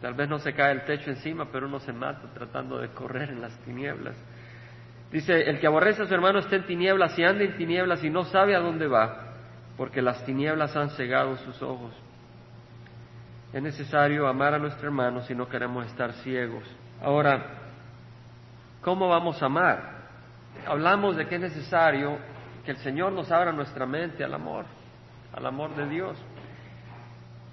Tal 0.00 0.14
vez 0.14 0.28
no 0.28 0.38
se 0.38 0.52
cae 0.54 0.72
el 0.72 0.84
techo 0.84 1.10
encima, 1.10 1.46
pero 1.50 1.66
uno 1.66 1.80
se 1.80 1.92
mata 1.92 2.28
tratando 2.34 2.78
de 2.78 2.88
correr 2.88 3.30
en 3.30 3.40
las 3.40 3.56
tinieblas. 3.60 4.16
Dice, 5.12 5.42
el 5.50 5.58
que 5.58 5.66
aborrece 5.66 6.02
a 6.02 6.06
su 6.06 6.14
hermano 6.14 6.38
está 6.38 6.56
en 6.56 6.66
tinieblas 6.66 7.18
y 7.18 7.24
anda 7.24 7.42
en 7.42 7.56
tinieblas 7.56 8.04
y 8.04 8.10
no 8.10 8.24
sabe 8.24 8.54
a 8.54 8.60
dónde 8.60 8.86
va, 8.86 9.34
porque 9.76 10.00
las 10.00 10.24
tinieblas 10.24 10.76
han 10.76 10.90
cegado 10.90 11.36
sus 11.38 11.60
ojos. 11.62 11.92
Es 13.52 13.60
necesario 13.60 14.28
amar 14.28 14.54
a 14.54 14.58
nuestro 14.58 14.86
hermano 14.86 15.22
si 15.22 15.34
no 15.34 15.48
queremos 15.48 15.84
estar 15.86 16.12
ciegos. 16.12 16.62
Ahora, 17.02 17.44
¿cómo 18.82 19.08
vamos 19.08 19.42
a 19.42 19.46
amar? 19.46 20.00
Hablamos 20.64 21.16
de 21.16 21.26
que 21.26 21.34
es 21.34 21.40
necesario 21.40 22.16
que 22.64 22.70
el 22.70 22.76
Señor 22.76 23.10
nos 23.12 23.32
abra 23.32 23.50
nuestra 23.50 23.86
mente 23.86 24.22
al 24.22 24.34
amor, 24.34 24.64
al 25.32 25.44
amor 25.44 25.74
de 25.74 25.88
Dios. 25.88 26.16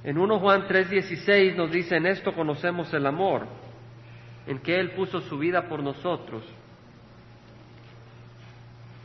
En 0.03 0.19
1 0.19 0.39
Juan 0.39 0.67
3:16 0.67 1.55
nos 1.55 1.71
dice, 1.71 1.95
en 1.95 2.05
esto 2.05 2.35
conocemos 2.35 2.93
el 2.93 3.07
amor, 3.07 3.47
en 4.45 4.59
que 4.59 4.79
Él 4.79 4.91
puso 4.91 5.21
su 5.21 5.39
vida 5.39 5.67
por 5.67 5.81
nosotros 5.81 6.43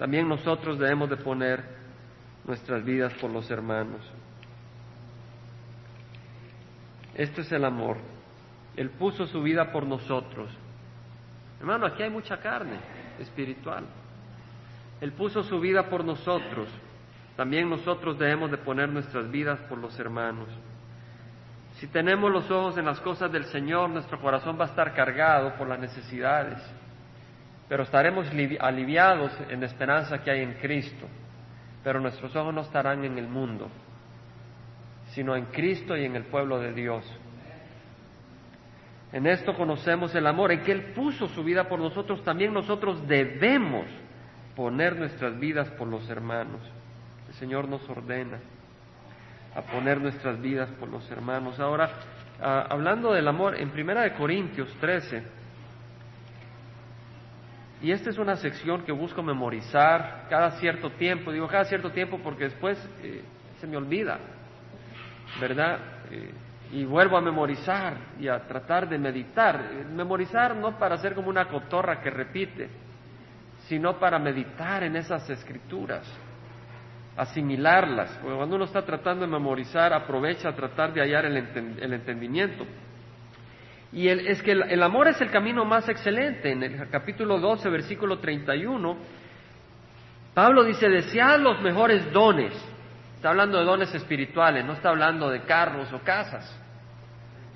también 0.03 0.29
nosotros 0.29 0.81
debemos 0.81 1.09
de 1.11 1.17
poner 1.17 1.63
nuestras 2.45 2.85
vidas 2.85 3.13
por 3.21 3.31
los 3.31 3.49
hermanos. 3.53 4.01
Esto 7.15 7.43
es 7.43 7.53
el 7.53 7.65
amor. 7.65 7.99
Él 8.77 8.91
puso 8.91 9.29
su 9.29 9.41
vida 9.45 9.71
por 9.71 9.87
nosotros. 9.87 10.51
Hermano, 11.61 11.87
aquí 11.87 12.03
hay 12.03 12.11
mucha 12.11 12.41
carne 12.41 12.81
espiritual. 13.21 13.85
Él 15.01 15.13
puso 15.13 15.45
su 15.45 15.61
vida 15.61 15.89
por 15.89 16.05
nosotros. 16.05 16.67
También 17.37 17.71
nosotros 17.71 18.19
debemos 18.19 18.51
de 18.51 18.59
poner 18.59 18.89
nuestras 18.89 19.31
vidas 19.31 19.61
por 19.69 19.79
los 19.79 19.97
hermanos. 20.01 20.49
Si 21.75 21.87
tenemos 21.87 22.29
los 22.29 22.51
ojos 22.51 22.77
en 22.77 22.87
las 22.87 22.99
cosas 22.99 23.31
del 23.31 23.45
Señor, 23.45 23.89
nuestro 23.89 24.21
corazón 24.21 24.59
va 24.59 24.65
a 24.65 24.69
estar 24.69 24.95
cargado 24.95 25.55
por 25.55 25.69
las 25.69 25.79
necesidades 25.79 26.61
pero 27.73 27.85
estaremos 27.85 28.27
aliviados 28.61 29.33
en 29.49 29.61
la 29.61 29.67
esperanza 29.67 30.23
que 30.23 30.31
hay 30.31 30.43
en 30.43 30.53
Cristo. 30.61 31.09
Pero 31.83 32.01
nuestros 32.01 32.37
ojos 32.37 32.53
no 32.53 32.61
estarán 32.61 33.03
en 33.03 33.17
el 33.17 33.27
mundo, 33.27 33.71
sino 35.15 35.35
en 35.35 35.47
Cristo 35.47 35.97
y 35.97 36.05
en 36.05 36.15
el 36.15 36.25
pueblo 36.25 36.61
de 36.61 36.75
Dios. 36.75 37.03
En 39.11 39.27
esto 39.27 39.55
conocemos 39.57 40.15
el 40.15 40.27
amor, 40.27 40.53
en 40.53 40.61
que 40.61 40.71
Él 40.71 40.93
puso 40.93 41.29
su 41.29 41.43
vida 41.43 41.67
por 41.67 41.79
nosotros, 41.79 42.23
también 42.23 42.53
nosotros 42.53 43.09
debemos 43.09 43.87
poner 44.55 44.95
nuestras 44.97 45.41
vidas 45.41 45.71
por 45.71 45.89
los 45.89 46.07
hermanos. 46.11 46.61
El 47.29 47.35
Señor 47.37 47.69
nos 47.69 47.89
ordena 47.89 48.39
a 49.57 49.63
poner 49.63 49.99
nuestras 49.99 50.39
vidas 50.43 50.69
por 50.79 50.91
los 50.91 51.11
hermanos. 51.11 51.59
Ahora, 51.59 51.89
ah, 52.39 52.67
hablando 52.69 53.15
del 53.15 53.27
amor, 53.27 53.57
en 53.57 53.71
Primera 53.71 54.03
de 54.03 54.13
Corintios 54.13 54.69
13, 54.79 55.41
y 57.83 57.91
esta 57.91 58.11
es 58.11 58.19
una 58.19 58.37
sección 58.37 58.85
que 58.85 58.93
busco 58.93 59.23
memorizar 59.25 60.27
cada 60.31 60.53
cierto 60.53 60.91
tiempo. 60.91 61.33
Digo 61.33 61.49
cada 61.49 61.65
cierto 61.65 61.91
tiempo 61.91 62.21
porque 62.23 62.45
después 62.45 62.79
eh, 63.03 63.23
se 63.61 63.67
me 63.67 63.77
olvida, 63.77 64.21
¿verdad? 65.41 65.81
Eh, 66.11 66.31
y 66.73 66.85
vuelvo 66.85 67.17
a 67.17 67.21
memorizar 67.21 67.97
y 68.21 68.29
a 68.29 68.47
tratar 68.47 68.89
de 68.89 68.99
meditar. 68.99 69.85
Memorizar 69.93 70.55
no 70.55 70.79
para 70.79 70.97
ser 70.99 71.15
como 71.15 71.29
una 71.29 71.49
cotorra 71.49 72.01
que 72.01 72.09
repite, 72.09 72.71
sino 73.67 73.99
para 73.99 74.17
meditar 74.21 74.85
en 74.85 74.95
esas 74.95 75.29
escrituras, 75.29 76.07
asimilarlas. 77.17 78.17
Porque 78.23 78.37
cuando 78.37 78.55
uno 78.57 78.65
está 78.65 78.87
tratando 78.87 79.27
de 79.27 79.33
memorizar, 79.33 79.93
aprovecha 79.93 80.51
a 80.51 80.55
tratar 80.55 80.93
de 80.93 81.01
hallar 81.01 81.25
el 81.25 81.93
entendimiento. 81.93 82.65
Y 83.93 84.09
es 84.09 84.43
que 84.43 84.53
el, 84.53 84.83
amor 84.83 85.09
es 85.09 85.21
el 85.21 85.31
camino 85.31 85.67
más 85.67 85.87
excelente. 85.89 86.51
En 86.51 86.63
el 86.63 86.89
capítulo 86.89 87.39
12, 87.39 87.69
versículo 87.69 88.19
31, 88.19 88.97
Pablo 90.33 90.65
dice, 90.65 90.89
desead 90.89 91.41
los 91.41 91.61
mejores 91.61 92.11
dones. 92.11 92.53
Está 93.17 93.31
hablando 93.31 93.59
de 93.59 93.65
dones 93.65 93.95
espirituales, 93.95 94.65
no 94.65 94.73
está 94.73 94.89
hablando 94.89 95.29
de 95.29 95.43
carros 95.43 95.93
o 95.93 96.01
casas. 96.01 96.59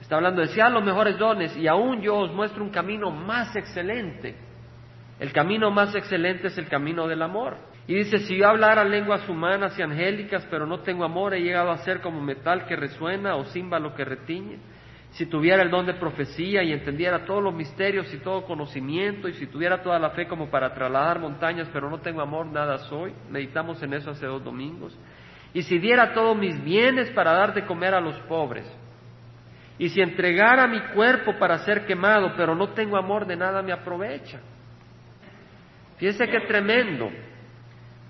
Está 0.01 0.17
hablando 0.17 0.43
de 0.43 0.49
desead 0.49 0.71
los 0.71 0.85
mejores 0.85 1.19
dones 1.19 1.57
y 1.57 1.67
aún 1.67 2.03
yo 2.03 2.17
os 2.17 2.33
muestro 2.33 2.63
un 2.63 2.71
camino 2.71 3.11
más 3.11 3.57
excelente. 3.57 4.37
El 5.19 5.33
camino 5.33 5.71
más 5.71 5.95
excelente 5.95 6.49
es 6.49 6.59
el 6.59 6.69
camino 6.69 7.09
del 7.09 7.23
amor. 7.23 7.57
Y 7.87 7.95
dice, 7.95 8.19
si 8.19 8.37
yo 8.37 8.49
hablara 8.49 8.85
lenguas 8.85 9.27
humanas 9.27 9.79
y 9.79 9.83
angélicas, 9.83 10.47
pero 10.51 10.67
no 10.67 10.81
tengo 10.81 11.05
amor, 11.05 11.33
he 11.35 11.41
llegado 11.41 11.71
a 11.71 11.79
ser 11.79 12.03
como 12.03 12.21
metal 12.21 12.67
que 12.67 12.77
resuena 12.77 13.37
o 13.37 13.45
címbalo 13.47 13.95
que 13.95 14.05
retiñe. 14.05 14.59
Si 15.17 15.25
tuviera 15.25 15.63
el 15.63 15.71
don 15.71 15.87
de 15.87 15.95
profecía 15.95 16.63
y 16.63 16.75
entendiera 16.75 17.25
todos 17.25 17.43
los 17.43 17.55
misterios 17.55 18.13
y 18.13 18.19
todo 18.19 18.45
conocimiento, 18.45 19.29
y 19.29 19.33
si 19.33 19.47
tuviera 19.47 19.83
toda 19.83 19.99
la 19.99 20.11
fe 20.11 20.29
como 20.29 20.51
para 20.51 20.75
trasladar 20.75 21.21
montañas, 21.21 21.71
pero 21.73 21.89
no 21.89 22.01
tengo 22.01 22.21
amor, 22.21 22.45
nada 22.45 22.77
soy. 22.81 23.15
Meditamos 23.31 23.83
en 23.83 23.95
eso 23.95 24.11
hace 24.11 24.27
dos 24.27 24.45
domingos. 24.45 24.95
Y 25.55 25.63
si 25.63 25.79
diera 25.79 26.13
todos 26.13 26.37
mis 26.37 26.63
bienes 26.63 27.09
para 27.13 27.33
dar 27.33 27.55
de 27.55 27.65
comer 27.65 27.95
a 27.95 28.01
los 28.01 28.15
pobres, 28.29 28.71
y 29.79 29.89
si 29.89 30.03
entregara 30.03 30.67
mi 30.67 30.81
cuerpo 30.93 31.39
para 31.39 31.61
ser 31.61 31.87
quemado, 31.87 32.35
pero 32.37 32.55
no 32.55 32.75
tengo 32.75 32.99
amor, 32.99 33.27
de 33.27 33.37
nada 33.37 33.63
me 33.63 33.73
aprovecha. 33.73 34.39
Fíjese 35.97 36.29
qué 36.29 36.41
tremendo, 36.41 37.09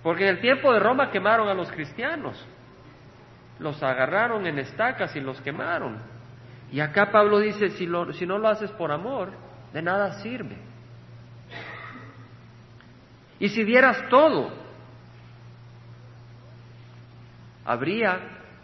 porque 0.02 0.24
en 0.24 0.30
el 0.30 0.40
tiempo 0.40 0.72
de 0.72 0.80
Roma 0.80 1.12
quemaron 1.12 1.48
a 1.48 1.54
los 1.54 1.70
cristianos, 1.70 2.44
los 3.60 3.80
agarraron 3.80 4.44
en 4.44 4.58
estacas 4.58 5.14
y 5.14 5.20
los 5.20 5.40
quemaron. 5.40 6.15
Y 6.72 6.80
acá 6.80 7.10
Pablo 7.10 7.38
dice, 7.38 7.70
si, 7.70 7.88
si 8.12 8.26
no 8.26 8.38
lo 8.38 8.48
haces 8.48 8.70
por 8.72 8.90
amor, 8.90 9.32
de 9.72 9.82
nada 9.82 10.20
sirve. 10.20 10.56
Y 13.38 13.48
si 13.48 13.64
dieras 13.64 14.08
todo, 14.08 14.50
habría 17.64 18.18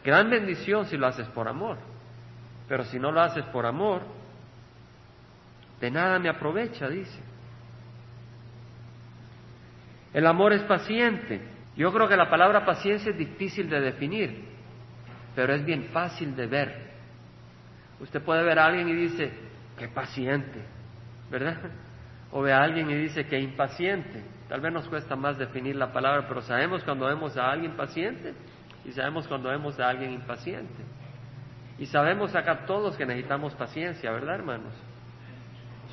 gran 0.05 0.31
bendición 0.31 0.87
si 0.87 0.97
lo 0.97 1.07
haces 1.07 1.29
por 1.29 1.49
amor. 1.49 1.79
Pero 2.69 2.85
si 2.85 2.99
no 2.99 3.13
lo 3.13 3.21
haces 3.21 3.45
por 3.47 3.67
amor, 3.67 4.03
de 5.81 5.91
nada 5.91 6.19
me 6.19 6.29
aprovecha, 6.29 6.89
dice. 6.89 7.21
El 10.15 10.27
amor 10.27 10.53
es 10.53 10.63
paciente. 10.63 11.41
Yo 11.77 11.93
creo 11.93 12.09
que 12.09 12.17
la 12.17 12.31
palabra 12.31 12.65
paciencia 12.65 13.11
es 13.11 13.19
difícil 13.19 13.69
de 13.69 13.81
definir, 13.81 14.45
pero 15.35 15.55
es 15.55 15.65
bien 15.65 15.85
fácil 15.93 16.37
de 16.37 16.47
ver. 16.47 16.92
Usted 18.03 18.21
puede 18.23 18.43
ver 18.43 18.59
a 18.59 18.67
alguien 18.67 18.89
y 18.89 18.95
dice, 18.95 19.33
qué 19.79 19.87
paciente, 19.89 20.61
¿verdad? 21.31 21.57
O 22.33 22.43
ve 22.43 22.53
a 22.53 22.59
alguien 22.59 22.91
y 22.91 22.95
dice, 22.97 23.27
qué 23.27 23.39
impaciente. 23.39 24.25
Tal 24.49 24.61
vez 24.61 24.73
nos 24.73 24.89
cuesta 24.89 25.15
más 25.15 25.39
definir 25.39 25.77
la 25.77 25.93
palabra, 25.93 26.27
pero 26.27 26.43
sabemos 26.43 26.83
cuando 26.83 27.07
vemos 27.07 27.37
a 27.37 27.51
alguien 27.51 27.77
paciente 27.77 28.35
y 28.85 28.91
sabemos 28.91 29.29
cuando 29.29 29.51
vemos 29.51 29.79
a 29.79 29.89
alguien 29.89 30.13
impaciente. 30.13 30.83
Y 31.79 31.87
sabemos 31.87 32.35
acá 32.35 32.67
todos 32.67 32.97
que 32.97 33.07
necesitamos 33.07 33.55
paciencia, 33.55 34.11
¿verdad, 34.11 34.35
hermanos? 34.35 34.75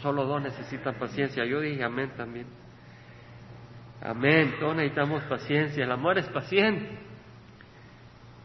Solo 0.01 0.25
dos 0.25 0.41
necesitan 0.41 0.95
paciencia. 0.95 1.45
Yo 1.45 1.61
dije 1.61 1.83
amén 1.83 2.11
también. 2.17 2.47
Amén, 4.01 4.55
todos 4.59 4.75
necesitamos 4.75 5.23
paciencia. 5.23 5.83
El 5.83 5.91
amor 5.91 6.17
es 6.17 6.27
paciente. 6.29 6.89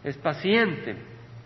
Es 0.02 0.18
paciente. 0.18 0.96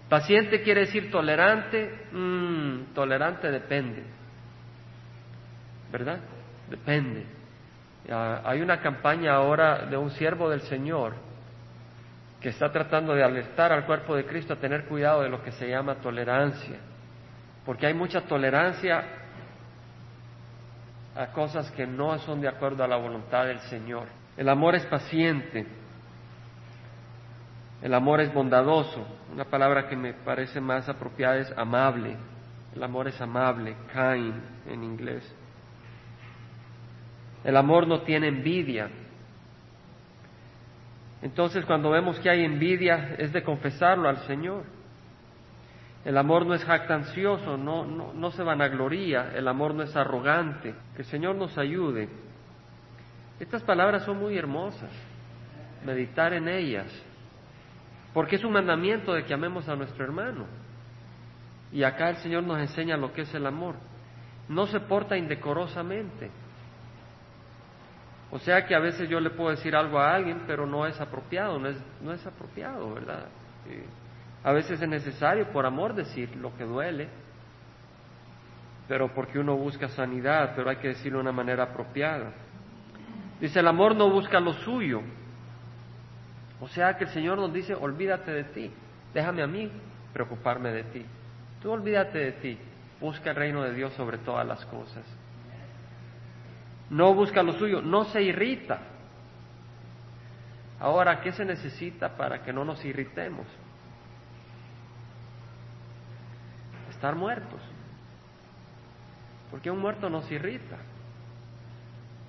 Paciente 0.08 0.62
quiere 0.62 0.82
decir 0.82 1.10
tolerante, 1.10 2.06
mm, 2.12 2.94
tolerante 2.94 3.50
depende, 3.50 4.04
¿verdad? 5.92 6.20
Depende. 6.70 7.26
hay 8.10 8.62
una 8.62 8.80
campaña 8.80 9.34
ahora 9.34 9.84
de 9.84 9.96
un 9.98 10.10
siervo 10.12 10.48
del 10.48 10.62
Señor 10.62 11.12
que 12.40 12.48
está 12.48 12.72
tratando 12.72 13.14
de 13.14 13.22
alertar 13.22 13.70
al 13.70 13.84
cuerpo 13.84 14.16
de 14.16 14.24
Cristo 14.24 14.54
a 14.54 14.56
tener 14.56 14.84
cuidado 14.84 15.22
de 15.22 15.28
lo 15.28 15.42
que 15.42 15.52
se 15.52 15.68
llama 15.68 15.96
tolerancia, 15.96 16.78
porque 17.66 17.86
hay 17.86 17.92
mucha 17.92 18.22
tolerancia 18.22 19.04
a 21.14 21.26
cosas 21.32 21.70
que 21.72 21.86
no 21.86 22.18
son 22.20 22.40
de 22.40 22.48
acuerdo 22.48 22.82
a 22.82 22.88
la 22.88 22.96
voluntad 22.96 23.44
del 23.44 23.58
Señor. 23.60 24.06
El 24.36 24.48
amor 24.48 24.76
es 24.76 24.86
paciente, 24.86 25.66
el 27.82 27.94
amor 27.94 28.20
es 28.20 28.32
bondadoso. 28.32 29.06
Una 29.32 29.44
palabra 29.44 29.88
que 29.88 29.96
me 29.96 30.12
parece 30.12 30.60
más 30.60 30.88
apropiada 30.88 31.36
es 31.36 31.52
amable. 31.56 32.16
El 32.74 32.82
amor 32.82 33.08
es 33.08 33.20
amable, 33.20 33.76
kind 33.92 34.34
en 34.66 34.84
inglés. 34.84 35.34
El 37.44 37.56
amor 37.56 37.86
no 37.86 38.02
tiene 38.02 38.28
envidia. 38.28 38.90
Entonces 41.22 41.64
cuando 41.64 41.90
vemos 41.90 42.18
que 42.20 42.30
hay 42.30 42.44
envidia 42.44 43.14
es 43.18 43.32
de 43.32 43.42
confesarlo 43.42 44.08
al 44.08 44.18
Señor. 44.26 44.64
El 46.04 46.16
amor 46.16 46.46
no 46.46 46.54
es 46.54 46.64
jactancioso, 46.64 47.56
no, 47.56 47.84
no, 47.84 48.12
no 48.12 48.30
se 48.30 48.42
vanagloría, 48.42 49.32
el 49.34 49.46
amor 49.46 49.74
no 49.74 49.82
es 49.82 49.94
arrogante. 49.94 50.74
Que 50.94 51.02
el 51.02 51.08
Señor 51.08 51.36
nos 51.36 51.56
ayude. 51.58 52.08
Estas 53.38 53.62
palabras 53.62 54.04
son 54.04 54.18
muy 54.18 54.36
hermosas, 54.36 54.90
meditar 55.84 56.32
en 56.32 56.48
ellas 56.48 56.86
porque 58.12 58.36
es 58.36 58.44
un 58.44 58.52
mandamiento 58.52 59.12
de 59.12 59.24
que 59.24 59.34
amemos 59.34 59.68
a 59.68 59.76
nuestro 59.76 60.04
hermano. 60.04 60.46
Y 61.72 61.82
acá 61.82 62.10
el 62.10 62.16
Señor 62.16 62.44
nos 62.44 62.58
enseña 62.58 62.96
lo 62.96 63.12
que 63.12 63.22
es 63.22 63.34
el 63.34 63.46
amor. 63.46 63.74
No 64.48 64.66
se 64.66 64.80
porta 64.80 65.16
indecorosamente. 65.16 66.30
O 68.30 68.38
sea 68.38 68.66
que 68.66 68.74
a 68.74 68.78
veces 68.78 69.08
yo 69.08 69.20
le 69.20 69.30
puedo 69.30 69.50
decir 69.50 69.74
algo 69.74 69.98
a 69.98 70.14
alguien, 70.14 70.42
pero 70.46 70.66
no 70.66 70.86
es 70.86 71.00
apropiado, 71.00 71.58
no 71.58 71.68
es, 71.68 71.78
no 72.02 72.12
es 72.12 72.26
apropiado, 72.26 72.94
¿verdad? 72.94 73.26
a 74.44 74.52
veces 74.52 74.80
es 74.80 74.88
necesario 74.88 75.50
por 75.52 75.66
amor 75.66 75.94
decir 75.94 76.34
lo 76.36 76.56
que 76.56 76.64
duele, 76.64 77.08
pero 78.86 79.12
porque 79.12 79.38
uno 79.38 79.56
busca 79.56 79.88
sanidad, 79.88 80.54
pero 80.56 80.70
hay 80.70 80.76
que 80.76 80.88
decirlo 80.88 81.18
de 81.18 81.22
una 81.22 81.32
manera 81.32 81.64
apropiada. 81.64 82.32
Dice, 83.40 83.60
el 83.60 83.68
amor 83.68 83.94
no 83.94 84.10
busca 84.10 84.40
lo 84.40 84.54
suyo, 84.54 85.02
o 86.60 86.68
sea 86.68 86.96
que 86.96 87.04
el 87.04 87.10
Señor 87.10 87.38
nos 87.38 87.52
dice, 87.52 87.74
olvídate 87.74 88.32
de 88.32 88.44
ti, 88.44 88.72
déjame 89.14 89.42
a 89.42 89.46
mí 89.46 89.70
preocuparme 90.12 90.72
de 90.72 90.84
ti. 90.84 91.06
Tú 91.62 91.70
olvídate 91.70 92.18
de 92.18 92.32
ti, 92.32 92.58
busca 93.00 93.30
el 93.30 93.36
reino 93.36 93.62
de 93.62 93.74
Dios 93.74 93.92
sobre 93.94 94.18
todas 94.18 94.46
las 94.46 94.64
cosas. 94.66 95.04
No 96.90 97.14
busca 97.14 97.42
lo 97.42 97.52
suyo, 97.52 97.82
no 97.82 98.04
se 98.06 98.22
irrita. 98.22 98.80
Ahora, 100.80 101.20
¿qué 101.20 101.32
se 101.32 101.44
necesita 101.44 102.16
para 102.16 102.42
que 102.42 102.52
no 102.52 102.64
nos 102.64 102.84
irritemos? 102.84 103.46
Estar 106.90 107.14
muertos. 107.14 107.60
Porque 109.50 109.70
un 109.70 109.80
muerto 109.80 110.08
nos 110.08 110.30
irrita. 110.30 110.76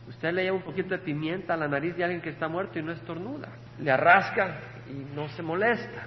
Usted 0.08 0.34
le 0.34 0.44
lleva 0.44 0.58
un 0.58 0.64
poquito 0.64 0.90
de 0.90 1.00
pimienta 1.00 1.54
a 1.54 1.58
la 1.58 1.68
nariz 1.68 1.96
de 1.96 2.04
alguien 2.04 2.22
que 2.22 2.30
está 2.30 2.48
muerto 2.48 2.80
y 2.80 2.84
no 2.84 2.92
estornuda. 2.92 3.50
Le 3.82 3.92
arrasca 3.92 4.56
y 4.90 5.16
no 5.16 5.30
se 5.30 5.42
molesta. 5.42 6.04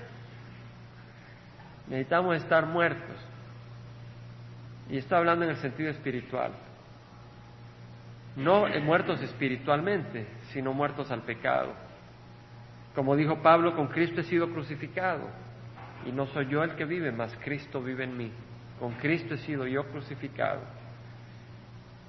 Necesitamos 1.89 2.37
estar 2.37 2.67
muertos. 2.67 3.17
Y 4.91 4.99
está 4.99 5.19
hablando 5.19 5.45
en 5.45 5.53
el 5.53 5.57
sentido 5.57 5.91
espiritual. 5.91 6.53
No 8.37 8.67
muertos 8.81 9.21
espiritualmente, 9.23 10.27
sino 10.53 10.73
muertos 10.73 11.11
al 11.11 11.23
pecado. 11.23 11.73
Como 12.95 13.17
dijo 13.17 13.43
Pablo, 13.43 13.75
con 13.75 13.89
Cristo 13.89 14.21
he 14.21 14.25
sido 14.25 14.51
crucificado. 14.51 15.29
Y 16.07 16.13
no 16.13 16.27
soy 16.27 16.49
yo 16.49 16.63
el 16.63 16.75
que 16.75 16.85
vive, 16.85 17.13
mas 17.13 17.37
Cristo 17.45 17.83
vive 17.83 18.05
en 18.05 18.17
mí. 18.17 18.33
Con 18.81 18.93
Cristo 18.95 19.35
he 19.35 19.39
sido 19.39 19.67
yo 19.67 19.85
crucificado. 19.87 20.61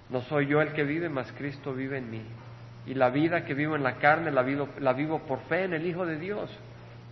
No 0.09 0.21
soy 0.21 0.47
yo 0.47 0.61
el 0.61 0.73
que 0.73 0.83
vive, 0.83 1.09
mas 1.09 1.31
Cristo 1.33 1.73
vive 1.73 1.97
en 1.97 2.09
mí. 2.09 2.21
Y 2.85 2.93
la 2.93 3.09
vida 3.09 3.45
que 3.45 3.53
vivo 3.53 3.75
en 3.75 3.83
la 3.83 3.95
carne 3.95 4.31
la 4.31 4.41
vivo, 4.41 4.69
la 4.79 4.93
vivo 4.93 5.19
por 5.19 5.39
fe 5.41 5.63
en 5.63 5.73
el 5.73 5.85
Hijo 5.85 6.05
de 6.05 6.17
Dios, 6.17 6.49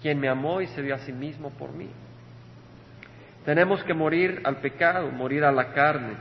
quien 0.01 0.19
me 0.19 0.27
amó 0.27 0.61
y 0.61 0.67
se 0.67 0.81
dio 0.81 0.95
a 0.95 0.99
sí 0.99 1.13
mismo 1.13 1.51
por 1.51 1.71
mí. 1.71 1.89
Tenemos 3.45 3.83
que 3.83 3.93
morir 3.93 4.41
al 4.43 4.57
pecado, 4.57 5.09
morir 5.11 5.43
a 5.43 5.51
la 5.51 5.73
carne, 5.73 6.15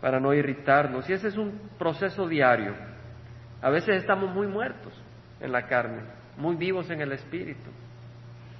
para 0.00 0.20
no 0.20 0.32
irritarnos. 0.32 1.08
Y 1.08 1.12
ese 1.12 1.28
es 1.28 1.36
un 1.36 1.60
proceso 1.78 2.26
diario. 2.28 2.74
A 3.62 3.70
veces 3.70 3.96
estamos 3.96 4.32
muy 4.34 4.46
muertos 4.46 4.92
en 5.40 5.52
la 5.52 5.66
carne, 5.66 6.02
muy 6.36 6.56
vivos 6.56 6.90
en 6.90 7.00
el 7.00 7.12
espíritu, 7.12 7.70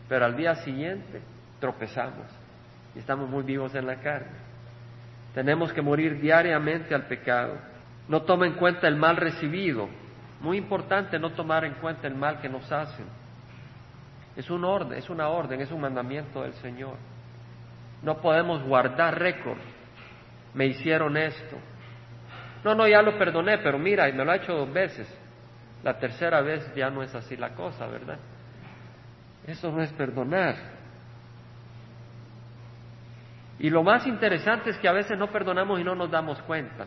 pero 0.08 0.26
al 0.26 0.36
día 0.36 0.54
siguiente 0.56 1.20
tropezamos 1.58 2.26
y 2.94 2.98
estamos 2.98 3.28
muy 3.28 3.42
vivos 3.42 3.74
en 3.74 3.86
la 3.86 3.96
carne. 3.96 4.50
Tenemos 5.34 5.72
que 5.72 5.80
morir 5.80 6.20
diariamente 6.20 6.94
al 6.94 7.06
pecado. 7.06 7.56
No 8.08 8.22
toma 8.22 8.46
en 8.46 8.54
cuenta 8.54 8.88
el 8.88 8.96
mal 8.96 9.16
recibido. 9.16 9.88
Muy 10.40 10.56
importante 10.56 11.18
no 11.18 11.30
tomar 11.30 11.64
en 11.64 11.74
cuenta 11.74 12.06
el 12.06 12.14
mal 12.14 12.40
que 12.40 12.48
nos 12.48 12.70
hacen. 12.72 13.06
Es 14.36 14.50
un 14.50 14.64
orden, 14.64 14.98
es 14.98 15.10
una 15.10 15.28
orden, 15.28 15.60
es 15.60 15.70
un 15.70 15.80
mandamiento 15.80 16.42
del 16.42 16.54
Señor. 16.54 16.96
No 18.02 18.20
podemos 18.20 18.62
guardar 18.62 19.18
récord. 19.18 19.58
Me 20.54 20.66
hicieron 20.66 21.16
esto. 21.16 21.56
No, 22.64 22.74
no, 22.74 22.86
ya 22.86 23.02
lo 23.02 23.16
perdoné, 23.18 23.58
pero 23.58 23.78
mira, 23.78 24.08
y 24.08 24.12
me 24.12 24.24
lo 24.24 24.32
ha 24.32 24.36
hecho 24.36 24.54
dos 24.54 24.72
veces. 24.72 25.08
La 25.82 25.98
tercera 25.98 26.40
vez 26.40 26.74
ya 26.74 26.90
no 26.90 27.02
es 27.02 27.14
así 27.14 27.36
la 27.36 27.54
cosa, 27.54 27.86
¿verdad? 27.86 28.18
Eso 29.46 29.70
no 29.72 29.82
es 29.82 29.92
perdonar. 29.92 30.56
Y 33.58 33.68
lo 33.70 33.82
más 33.82 34.06
interesante 34.06 34.70
es 34.70 34.78
que 34.78 34.88
a 34.88 34.92
veces 34.92 35.18
no 35.18 35.30
perdonamos 35.30 35.80
y 35.80 35.84
no 35.84 35.94
nos 35.94 36.10
damos 36.10 36.40
cuenta. 36.42 36.86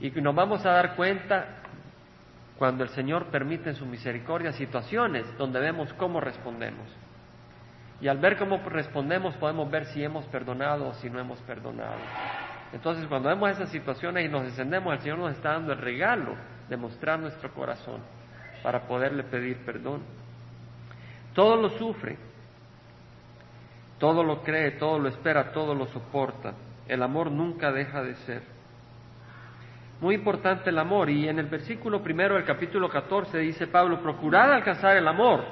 Y 0.00 0.10
nos 0.10 0.34
vamos 0.34 0.64
a 0.64 0.70
dar 0.70 0.96
cuenta 0.96 1.46
cuando 2.58 2.84
el 2.84 2.90
Señor 2.90 3.26
permite 3.26 3.70
en 3.70 3.76
su 3.76 3.86
misericordia 3.86 4.52
situaciones 4.52 5.26
donde 5.36 5.60
vemos 5.60 5.92
cómo 5.94 6.20
respondemos. 6.20 6.86
Y 8.00 8.08
al 8.08 8.18
ver 8.18 8.38
cómo 8.38 8.58
respondemos 8.58 9.34
podemos 9.36 9.70
ver 9.70 9.84
si 9.86 10.02
hemos 10.02 10.24
perdonado 10.26 10.88
o 10.88 10.94
si 10.94 11.10
no 11.10 11.20
hemos 11.20 11.38
perdonado. 11.40 11.96
Entonces 12.72 13.06
cuando 13.06 13.28
vemos 13.28 13.50
esas 13.50 13.70
situaciones 13.70 14.24
y 14.24 14.28
nos 14.28 14.44
descendemos, 14.44 14.94
el 14.94 15.00
Señor 15.00 15.18
nos 15.18 15.32
está 15.32 15.52
dando 15.52 15.72
el 15.72 15.78
regalo 15.78 16.34
de 16.68 16.76
mostrar 16.76 17.18
nuestro 17.18 17.52
corazón 17.52 18.00
para 18.62 18.86
poderle 18.86 19.24
pedir 19.24 19.58
perdón. 19.64 20.02
Todo 21.34 21.56
lo 21.56 21.70
sufre, 21.70 22.16
todo 23.98 24.22
lo 24.22 24.42
cree, 24.42 24.72
todo 24.72 24.98
lo 24.98 25.08
espera, 25.08 25.52
todo 25.52 25.74
lo 25.74 25.86
soporta. 25.86 26.54
El 26.88 27.02
amor 27.02 27.30
nunca 27.30 27.70
deja 27.70 28.02
de 28.02 28.14
ser. 28.16 28.59
Muy 30.00 30.14
importante 30.14 30.70
el 30.70 30.78
amor. 30.78 31.10
Y 31.10 31.28
en 31.28 31.38
el 31.38 31.46
versículo 31.46 32.02
primero 32.02 32.34
del 32.34 32.44
capítulo 32.44 32.88
14 32.88 33.38
dice 33.38 33.66
Pablo, 33.66 34.00
procurad 34.00 34.52
alcanzar 34.52 34.96
el 34.96 35.06
amor, 35.06 35.44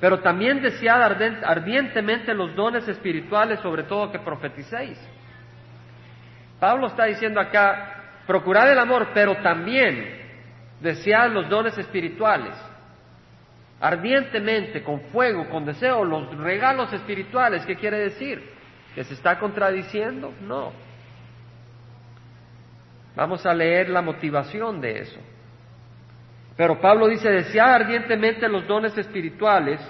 pero 0.00 0.20
también 0.20 0.62
desead 0.62 1.02
ardientemente 1.44 2.32
los 2.32 2.54
dones 2.56 2.88
espirituales, 2.88 3.60
sobre 3.60 3.82
todo 3.84 4.10
que 4.10 4.18
profeticéis. 4.18 4.98
Pablo 6.58 6.86
está 6.86 7.04
diciendo 7.04 7.40
acá, 7.40 8.22
procurad 8.26 8.70
el 8.70 8.78
amor, 8.78 9.08
pero 9.12 9.36
también 9.42 10.22
desead 10.80 11.30
los 11.30 11.48
dones 11.48 11.76
espirituales. 11.76 12.54
Ardientemente, 13.80 14.82
con 14.82 15.00
fuego, 15.08 15.48
con 15.50 15.66
deseo, 15.66 16.04
los 16.04 16.34
regalos 16.38 16.92
espirituales, 16.92 17.66
¿qué 17.66 17.74
quiere 17.76 17.98
decir? 17.98 18.42
¿Que 18.94 19.02
se 19.04 19.14
está 19.14 19.38
contradiciendo? 19.38 20.32
No. 20.40 20.72
Vamos 23.14 23.44
a 23.44 23.54
leer 23.54 23.90
la 23.90 24.02
motivación 24.02 24.80
de 24.80 25.00
eso. 25.00 25.20
Pero 26.56 26.80
Pablo 26.80 27.08
dice, 27.08 27.30
desead 27.30 27.74
ardientemente 27.74 28.48
los 28.48 28.66
dones 28.66 28.96
espirituales, 28.96 29.80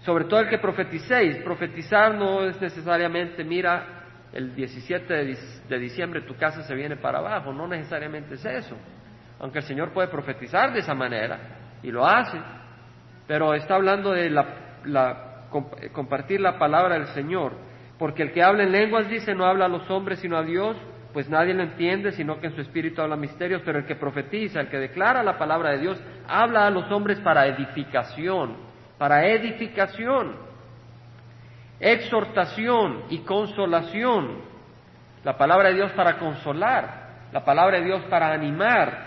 sobre 0.00 0.24
todo 0.24 0.40
el 0.40 0.48
que 0.48 0.58
profeticéis. 0.58 1.36
Profetizar 1.38 2.14
no 2.14 2.44
es 2.44 2.60
necesariamente, 2.60 3.44
mira, 3.44 3.86
el 4.32 4.54
17 4.54 5.36
de 5.68 5.78
diciembre 5.78 6.22
tu 6.22 6.36
casa 6.36 6.62
se 6.62 6.74
viene 6.74 6.96
para 6.96 7.18
abajo, 7.18 7.52
no 7.52 7.66
necesariamente 7.66 8.34
es 8.34 8.44
eso. 8.44 8.76
Aunque 9.38 9.58
el 9.58 9.64
Señor 9.64 9.92
puede 9.92 10.08
profetizar 10.08 10.72
de 10.72 10.80
esa 10.80 10.94
manera, 10.94 11.38
y 11.82 11.90
lo 11.90 12.06
hace, 12.06 12.38
pero 13.26 13.54
está 13.54 13.74
hablando 13.74 14.12
de 14.12 14.34
compartir 15.92 16.40
la 16.40 16.58
palabra 16.58 16.94
del 16.94 17.06
Señor, 17.08 17.52
porque 17.98 18.22
el 18.22 18.32
que 18.32 18.42
habla 18.42 18.64
en 18.64 18.72
lenguas 18.72 19.08
dice 19.08 19.34
no 19.34 19.44
habla 19.44 19.66
a 19.66 19.68
los 19.68 19.88
hombres 19.90 20.18
sino 20.20 20.36
a 20.36 20.42
Dios, 20.42 20.76
pues 21.16 21.30
nadie 21.30 21.54
lo 21.54 21.62
entiende, 21.62 22.12
sino 22.12 22.38
que 22.38 22.48
en 22.48 22.54
su 22.54 22.60
espíritu 22.60 23.00
habla 23.00 23.16
misterios, 23.16 23.62
pero 23.64 23.78
el 23.78 23.86
que 23.86 23.96
profetiza, 23.96 24.60
el 24.60 24.68
que 24.68 24.76
declara 24.76 25.22
la 25.22 25.38
palabra 25.38 25.70
de 25.70 25.78
Dios, 25.78 25.98
habla 26.28 26.66
a 26.66 26.70
los 26.70 26.92
hombres 26.92 27.18
para 27.20 27.46
edificación, 27.46 28.54
para 28.98 29.26
edificación, 29.26 30.36
exhortación 31.80 33.04
y 33.08 33.20
consolación. 33.20 34.42
La 35.24 35.38
palabra 35.38 35.70
de 35.70 35.76
Dios 35.76 35.90
para 35.92 36.18
consolar, 36.18 37.28
la 37.32 37.42
palabra 37.42 37.78
de 37.78 37.86
Dios 37.86 38.02
para 38.10 38.30
animar, 38.30 39.06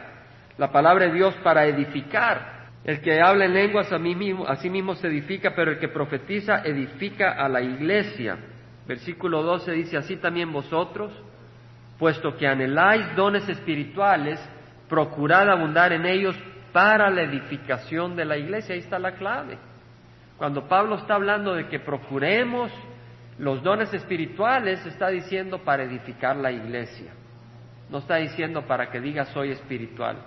la 0.58 0.72
palabra 0.72 1.06
de 1.06 1.14
Dios 1.14 1.36
para 1.44 1.68
edificar. 1.68 2.72
El 2.86 3.02
que 3.02 3.22
habla 3.22 3.46
en 3.46 3.54
lenguas 3.54 3.92
a, 3.92 4.56
sí 4.56 4.70
mismo 4.72 4.96
se 4.96 5.10
edifica, 5.10 5.54
pero 5.56 5.70
el 5.70 5.78
que 5.78 5.90
profetiza 5.90 6.64
edifica 6.64 7.34
a 7.34 7.48
la 7.48 7.62
iglesia. 7.62 8.36
Versículo 8.88 9.44
12 9.44 9.72
dice, 9.74 9.96
así 9.96 10.18
también 10.18 10.52
vosotros, 10.52 11.14
puesto 12.00 12.36
que 12.38 12.48
anheláis 12.48 13.14
dones 13.16 13.48
espirituales, 13.50 14.40
procurad 14.88 15.50
abundar 15.50 15.92
en 15.92 16.06
ellos 16.06 16.36
para 16.72 17.10
la 17.10 17.24
edificación 17.24 18.16
de 18.16 18.26
la 18.26 18.38
iglesia. 18.38 18.74
Ahí 18.74 18.82
está 18.82 18.98
la 18.98 19.12
clave. 19.16 19.58
Cuando 20.38 20.68
Pablo 20.68 20.96
está 20.96 21.16
hablando 21.16 21.54
de 21.54 21.68
que 21.68 21.80
procuremos 21.80 22.72
los 23.38 23.62
dones 23.62 23.94
espirituales, 23.94 24.84
está 24.86 25.10
diciendo 25.10 25.60
para 25.60 25.84
edificar 25.84 26.38
la 26.38 26.52
iglesia. 26.52 27.12
No 27.90 27.98
está 27.98 28.16
diciendo 28.16 28.66
para 28.66 28.90
que 28.90 29.02
digas 29.02 29.28
soy 29.30 29.52
espiritual. 29.52 30.18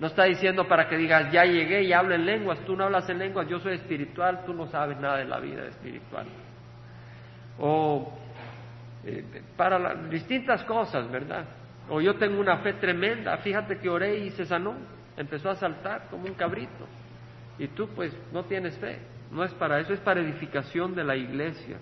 No 0.00 0.08
está 0.08 0.24
diciendo 0.24 0.68
para 0.68 0.88
que 0.88 0.96
digas 0.98 1.32
ya 1.32 1.44
llegué 1.44 1.84
y 1.84 1.92
hablo 1.92 2.14
en 2.14 2.26
lenguas. 2.26 2.58
Tú 2.66 2.76
no 2.76 2.84
hablas 2.84 3.08
en 3.08 3.18
lenguas, 3.18 3.48
yo 3.48 3.58
soy 3.60 3.74
espiritual, 3.74 4.44
tú 4.44 4.52
no 4.52 4.66
sabes 4.66 4.98
nada 4.98 5.18
de 5.18 5.24
la 5.24 5.38
vida 5.38 5.64
espiritual. 5.66 6.26
O 7.58 8.12
eh, 9.06 9.24
para 9.56 9.94
distintas 10.08 10.62
cosas, 10.64 11.10
¿verdad? 11.10 11.44
O 11.90 12.00
yo 12.00 12.14
tengo 12.14 12.40
una 12.40 12.58
fe 12.58 12.74
tremenda, 12.74 13.36
fíjate 13.38 13.78
que 13.78 13.88
oré 13.88 14.18
y 14.18 14.30
se 14.30 14.46
sanó, 14.46 14.74
empezó 15.16 15.50
a 15.50 15.56
saltar 15.56 16.08
como 16.10 16.24
un 16.24 16.34
cabrito. 16.34 16.86
Y 17.58 17.68
tú 17.68 17.88
pues 17.94 18.16
no 18.32 18.44
tienes 18.44 18.76
fe, 18.78 18.98
no 19.30 19.44
es 19.44 19.52
para 19.54 19.80
eso, 19.80 19.92
es 19.92 20.00
para 20.00 20.20
edificación 20.20 20.94
de 20.94 21.04
la 21.04 21.16
iglesia. 21.16 21.76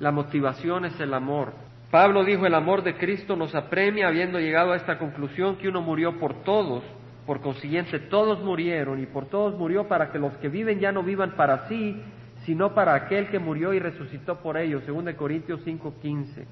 La 0.00 0.10
motivación 0.10 0.86
es 0.86 0.98
el 0.98 1.14
amor. 1.14 1.52
Pablo 1.90 2.24
dijo, 2.24 2.44
el 2.46 2.54
amor 2.54 2.82
de 2.82 2.96
Cristo 2.96 3.36
nos 3.36 3.54
apremia 3.54 4.08
habiendo 4.08 4.40
llegado 4.40 4.72
a 4.72 4.76
esta 4.76 4.98
conclusión 4.98 5.56
que 5.56 5.68
uno 5.68 5.80
murió 5.80 6.18
por 6.18 6.42
todos, 6.42 6.82
por 7.26 7.40
consiguiente 7.40 7.98
todos 8.00 8.42
murieron 8.42 9.00
y 9.00 9.06
por 9.06 9.26
todos 9.26 9.56
murió 9.56 9.86
para 9.86 10.10
que 10.10 10.18
los 10.18 10.36
que 10.38 10.48
viven 10.48 10.80
ya 10.80 10.90
no 10.90 11.02
vivan 11.02 11.36
para 11.36 11.68
sí, 11.68 12.02
sino 12.44 12.74
para 12.74 12.94
aquel 12.94 13.28
que 13.28 13.38
murió 13.38 13.72
y 13.72 13.78
resucitó 13.78 14.38
por 14.40 14.56
ellos, 14.56 14.82
según 14.84 15.06
de 15.06 15.16
Corintios 15.16 15.60
5:15. 15.64 16.46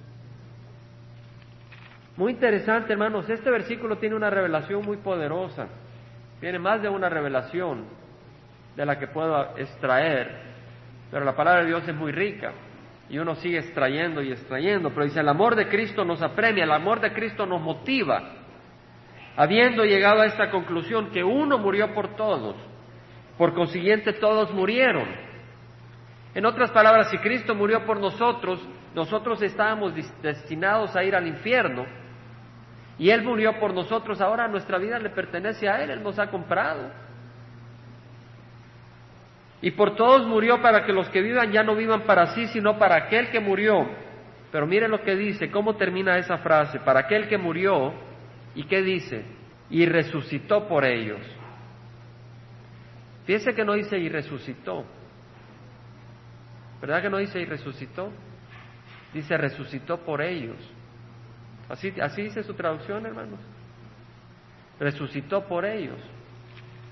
Muy 2.16 2.32
interesante, 2.32 2.92
hermanos, 2.92 3.28
este 3.28 3.50
versículo 3.50 3.96
tiene 3.96 4.14
una 4.14 4.30
revelación 4.30 4.84
muy 4.84 4.98
poderosa, 4.98 5.68
tiene 6.40 6.58
más 6.58 6.82
de 6.82 6.88
una 6.88 7.08
revelación 7.08 7.84
de 8.76 8.86
la 8.86 8.98
que 8.98 9.06
puedo 9.06 9.56
extraer, 9.56 10.30
pero 11.10 11.24
la 11.24 11.34
palabra 11.34 11.62
de 11.62 11.68
Dios 11.68 11.88
es 11.88 11.94
muy 11.94 12.12
rica 12.12 12.52
y 13.08 13.18
uno 13.18 13.34
sigue 13.36 13.58
extrayendo 13.58 14.22
y 14.22 14.32
extrayendo, 14.32 14.90
pero 14.90 15.04
dice, 15.04 15.20
el 15.20 15.28
amor 15.28 15.54
de 15.56 15.68
Cristo 15.68 16.04
nos 16.04 16.22
apremia, 16.22 16.64
el 16.64 16.72
amor 16.72 17.00
de 17.00 17.12
Cristo 17.12 17.46
nos 17.46 17.60
motiva, 17.60 18.22
habiendo 19.36 19.84
llegado 19.84 20.20
a 20.20 20.26
esta 20.26 20.50
conclusión 20.50 21.10
que 21.10 21.24
uno 21.24 21.58
murió 21.58 21.94
por 21.94 22.16
todos, 22.16 22.56
por 23.36 23.54
consiguiente 23.54 24.14
todos 24.14 24.52
murieron. 24.52 25.31
En 26.34 26.46
otras 26.46 26.70
palabras, 26.70 27.10
si 27.10 27.18
Cristo 27.18 27.54
murió 27.54 27.84
por 27.84 28.00
nosotros, 28.00 28.60
nosotros 28.94 29.42
estábamos 29.42 29.92
destinados 30.22 30.96
a 30.96 31.04
ir 31.04 31.14
al 31.14 31.26
infierno 31.26 31.84
y 32.98 33.10
Él 33.10 33.22
murió 33.22 33.58
por 33.58 33.74
nosotros, 33.74 34.20
ahora 34.20 34.48
nuestra 34.48 34.78
vida 34.78 34.98
le 34.98 35.10
pertenece 35.10 35.68
a 35.68 35.82
Él, 35.82 35.90
Él 35.90 36.02
nos 36.02 36.18
ha 36.18 36.30
comprado. 36.30 36.90
Y 39.60 39.70
por 39.72 39.94
todos 39.94 40.26
murió 40.26 40.60
para 40.60 40.84
que 40.84 40.92
los 40.92 41.08
que 41.08 41.20
vivan 41.20 41.52
ya 41.52 41.62
no 41.62 41.74
vivan 41.74 42.02
para 42.02 42.34
sí, 42.34 42.46
sino 42.48 42.78
para 42.78 42.96
aquel 42.96 43.30
que 43.30 43.40
murió. 43.40 43.88
Pero 44.50 44.66
mire 44.66 44.88
lo 44.88 45.02
que 45.02 45.16
dice, 45.16 45.50
cómo 45.50 45.76
termina 45.76 46.18
esa 46.18 46.38
frase, 46.38 46.80
para 46.80 47.00
aquel 47.00 47.28
que 47.28 47.38
murió, 47.38 47.92
¿y 48.54 48.64
qué 48.64 48.82
dice? 48.82 49.24
Y 49.70 49.86
resucitó 49.86 50.68
por 50.68 50.84
ellos. 50.84 51.20
Fíjese 53.24 53.54
que 53.54 53.64
no 53.64 53.74
dice 53.74 53.98
y 53.98 54.08
resucitó, 54.08 54.84
¿Verdad 56.82 57.00
que 57.00 57.10
no 57.10 57.18
dice 57.18 57.40
y 57.40 57.44
resucitó? 57.44 58.10
Dice 59.14 59.36
resucitó 59.36 59.98
por 59.98 60.20
ellos. 60.20 60.58
Así, 61.68 61.94
así 62.02 62.22
dice 62.22 62.42
su 62.42 62.54
traducción, 62.54 63.06
hermanos. 63.06 63.38
Resucitó 64.80 65.46
por 65.46 65.64
ellos. 65.64 65.98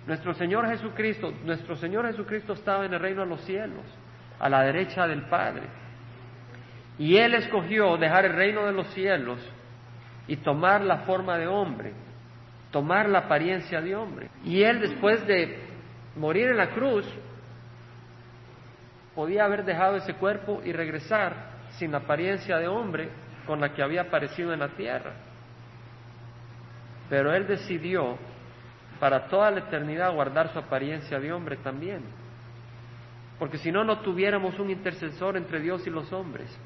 Nuestro 0.07 0.33
Señor 0.35 0.69
Jesucristo, 0.69 1.35
nuestro 1.45 1.75
Señor 1.75 2.07
Jesucristo 2.07 2.53
estaba 2.53 2.87
en 2.87 2.95
el 2.95 3.01
reino 3.01 3.23
de 3.23 3.29
los 3.29 3.41
cielos, 3.43 3.85
a 4.39 4.49
la 4.49 4.63
derecha 4.63 5.09
del 5.09 5.23
Padre. 5.23 5.65
Y 6.97 7.17
Él 7.17 7.35
escogió 7.35 7.97
dejar 7.97 8.27
el 8.27 8.35
reino 8.35 8.67
de 8.67 8.73
los 8.73 8.87
cielos 8.95 9.41
y 10.29 10.37
tomar 10.37 10.83
la 10.83 10.99
forma 10.99 11.37
de 11.37 11.49
hombre, 11.49 11.93
tomar 12.71 13.09
la 13.09 13.21
apariencia 13.21 13.81
de 13.81 13.97
hombre. 13.97 14.31
Y 14.45 14.63
Él 14.63 14.81
después 14.81 15.27
de 15.27 15.59
morir 16.15 16.49
en 16.49 16.59
la 16.59 16.71
cruz, 16.71 17.07
podía 19.15 19.45
haber 19.45 19.65
dejado 19.65 19.97
ese 19.97 20.15
cuerpo 20.15 20.61
y 20.65 20.73
regresar 20.73 21.35
sin 21.79 21.93
la 21.93 21.99
apariencia 21.99 22.59
de 22.59 22.69
hombre 22.69 23.11
con 23.47 23.61
la 23.61 23.73
que 23.73 23.83
había 23.83 24.03
aparecido 24.03 24.53
en 24.53 24.61
la 24.61 24.69
tierra. 24.69 25.13
Pero 27.09 27.35
él 27.35 27.47
decidió 27.47 28.17
para 29.01 29.27
toda 29.29 29.51
la 29.51 29.61
eternidad 29.61 30.13
guardar 30.13 30.53
su 30.53 30.59
apariencia 30.59 31.19
de 31.19 31.33
hombre 31.33 31.57
también. 31.57 32.03
Porque 33.39 33.59
si 33.59 33.73
no, 33.73 33.83
no 33.83 34.01
tuviéramos 34.01 34.59
un 34.59 34.71
intercesor 34.71 35.37
entre 35.37 35.61
Dios 35.61 35.87
y 35.87 35.91
los 35.91 36.13
hombres. 36.13 36.57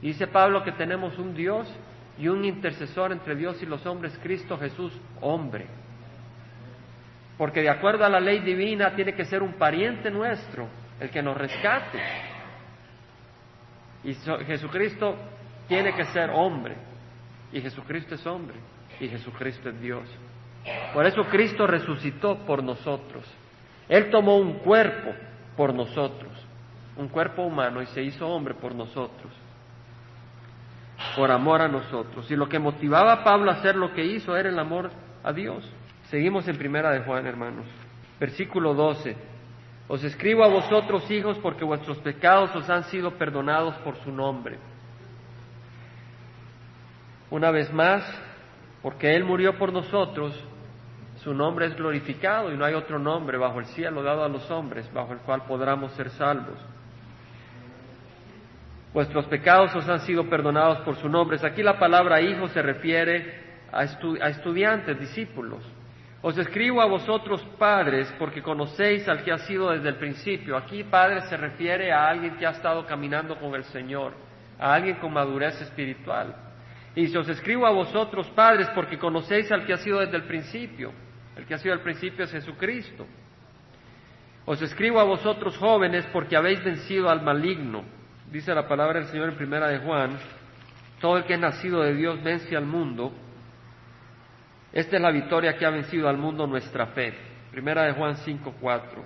dice 0.00 0.26
Pablo 0.26 0.62
que 0.62 0.72
tenemos 0.72 1.18
un 1.18 1.34
Dios 1.34 1.68
y 2.16 2.28
un 2.28 2.44
intercesor 2.44 3.10
entre 3.10 3.34
Dios 3.34 3.60
y 3.62 3.66
los 3.66 3.84
hombres, 3.84 4.18
Cristo 4.22 4.56
Jesús, 4.56 4.92
hombre. 5.20 5.66
Porque 7.36 7.62
de 7.62 7.70
acuerdo 7.70 8.04
a 8.04 8.08
la 8.08 8.20
ley 8.20 8.38
divina 8.38 8.94
tiene 8.94 9.14
que 9.14 9.24
ser 9.24 9.42
un 9.42 9.54
pariente 9.54 10.10
nuestro, 10.10 10.68
el 11.04 11.10
que 11.10 11.22
nos 11.22 11.36
rescate. 11.36 12.00
Y 14.02 14.14
Jesucristo 14.14 15.16
tiene 15.68 15.94
que 15.94 16.04
ser 16.06 16.30
hombre. 16.30 16.76
Y 17.52 17.60
Jesucristo 17.60 18.14
es 18.16 18.26
hombre. 18.26 18.56
Y 19.00 19.08
Jesucristo 19.08 19.70
es 19.70 19.80
Dios. 19.80 20.04
Por 20.92 21.06
eso 21.06 21.24
Cristo 21.24 21.66
resucitó 21.66 22.38
por 22.46 22.62
nosotros. 22.62 23.24
Él 23.88 24.10
tomó 24.10 24.36
un 24.36 24.54
cuerpo 24.60 25.12
por 25.56 25.74
nosotros. 25.74 26.32
un 26.96 27.08
cuerpo 27.08 27.42
humano 27.42 27.82
y 27.82 27.86
se 27.86 28.02
hizo 28.02 28.24
hombre 28.24 28.54
por 28.54 28.72
nosotros, 28.72 29.32
por 31.16 31.30
amor 31.30 31.60
a 31.60 31.66
nosotros. 31.66 32.30
Y 32.30 32.36
lo 32.36 32.48
que 32.48 32.60
motivaba 32.60 33.12
a 33.12 33.24
Pablo 33.24 33.50
a 33.50 33.54
hacer 33.54 33.74
lo 33.74 33.92
que 33.92 34.04
hizo 34.04 34.36
era 34.36 34.48
el 34.48 34.58
amor 34.58 34.90
a 35.24 35.32
Dios. 35.32 35.68
Seguimos 36.04 36.46
en 36.46 36.56
primera 36.56 36.92
de 36.92 37.00
Juan, 37.00 37.26
hermanos. 37.26 37.66
Versículo 38.20 38.74
12. 38.74 39.33
Os 39.86 40.02
escribo 40.02 40.44
a 40.44 40.48
vosotros, 40.48 41.10
hijos, 41.10 41.38
porque 41.38 41.64
vuestros 41.64 41.98
pecados 41.98 42.54
os 42.56 42.68
han 42.70 42.84
sido 42.84 43.12
perdonados 43.12 43.74
por 43.76 43.96
su 43.98 44.10
nombre. 44.10 44.58
Una 47.30 47.50
vez 47.50 47.72
más, 47.72 48.02
porque 48.82 49.14
Él 49.14 49.24
murió 49.24 49.58
por 49.58 49.72
nosotros, 49.72 50.32
su 51.16 51.34
nombre 51.34 51.66
es 51.66 51.76
glorificado 51.76 52.52
y 52.52 52.56
no 52.56 52.64
hay 52.64 52.74
otro 52.74 52.98
nombre 52.98 53.38
bajo 53.38 53.60
el 53.60 53.66
cielo 53.66 54.02
dado 54.02 54.24
a 54.24 54.28
los 54.28 54.50
hombres 54.50 54.92
bajo 54.92 55.12
el 55.12 55.20
cual 55.20 55.44
podamos 55.46 55.92
ser 55.92 56.10
salvos. 56.10 56.58
Vuestros 58.92 59.26
pecados 59.26 59.74
os 59.74 59.88
han 59.88 60.00
sido 60.00 60.28
perdonados 60.28 60.78
por 60.80 60.96
su 60.96 61.08
nombre. 61.08 61.38
Aquí 61.42 61.62
la 61.62 61.78
palabra 61.78 62.20
hijo 62.20 62.48
se 62.48 62.62
refiere 62.62 63.42
a, 63.72 63.82
estudiantes, 63.82 65.00
discípulos. 65.00 65.64
Os 66.26 66.38
escribo 66.38 66.80
a 66.80 66.86
vosotros 66.86 67.42
padres 67.58 68.10
porque 68.18 68.40
conocéis 68.40 69.06
al 69.10 69.22
que 69.22 69.30
ha 69.30 69.36
sido 69.40 69.72
desde 69.72 69.90
el 69.90 69.96
principio. 69.96 70.56
Aquí 70.56 70.82
padre 70.82 71.20
se 71.28 71.36
refiere 71.36 71.92
a 71.92 72.08
alguien 72.08 72.38
que 72.38 72.46
ha 72.46 72.52
estado 72.52 72.86
caminando 72.86 73.38
con 73.38 73.54
el 73.54 73.64
Señor, 73.64 74.14
a 74.58 74.72
alguien 74.72 74.96
con 74.96 75.12
madurez 75.12 75.60
espiritual. 75.60 76.34
Y 76.96 77.08
si 77.08 77.16
os 77.18 77.28
escribo 77.28 77.66
a 77.66 77.72
vosotros 77.72 78.26
padres 78.30 78.70
porque 78.74 78.98
conocéis 78.98 79.52
al 79.52 79.66
que 79.66 79.74
ha 79.74 79.76
sido 79.76 80.00
desde 80.00 80.16
el 80.16 80.22
principio. 80.22 80.92
El 81.36 81.44
que 81.44 81.52
ha 81.52 81.58
sido 81.58 81.74
al 81.74 81.82
principio 81.82 82.24
es 82.24 82.30
Jesucristo. 82.30 83.06
Os 84.46 84.62
escribo 84.62 85.00
a 85.00 85.04
vosotros 85.04 85.58
jóvenes 85.58 86.06
porque 86.10 86.38
habéis 86.38 86.64
vencido 86.64 87.10
al 87.10 87.20
maligno. 87.20 87.84
Dice 88.32 88.54
la 88.54 88.66
palabra 88.66 89.00
del 89.00 89.10
Señor 89.10 89.28
en 89.28 89.36
primera 89.36 89.68
de 89.68 89.80
Juan, 89.80 90.16
todo 91.02 91.18
el 91.18 91.24
que 91.24 91.34
es 91.34 91.40
nacido 91.40 91.82
de 91.82 91.92
Dios 91.92 92.22
vence 92.24 92.56
al 92.56 92.64
mundo. 92.64 93.12
Esta 94.74 94.96
es 94.96 95.02
la 95.02 95.12
victoria 95.12 95.56
que 95.56 95.64
ha 95.64 95.70
vencido 95.70 96.08
al 96.08 96.18
mundo 96.18 96.48
nuestra 96.48 96.86
fe. 96.88 97.14
Primera 97.52 97.84
de 97.84 97.92
Juan 97.92 98.16
5:4. 98.16 99.04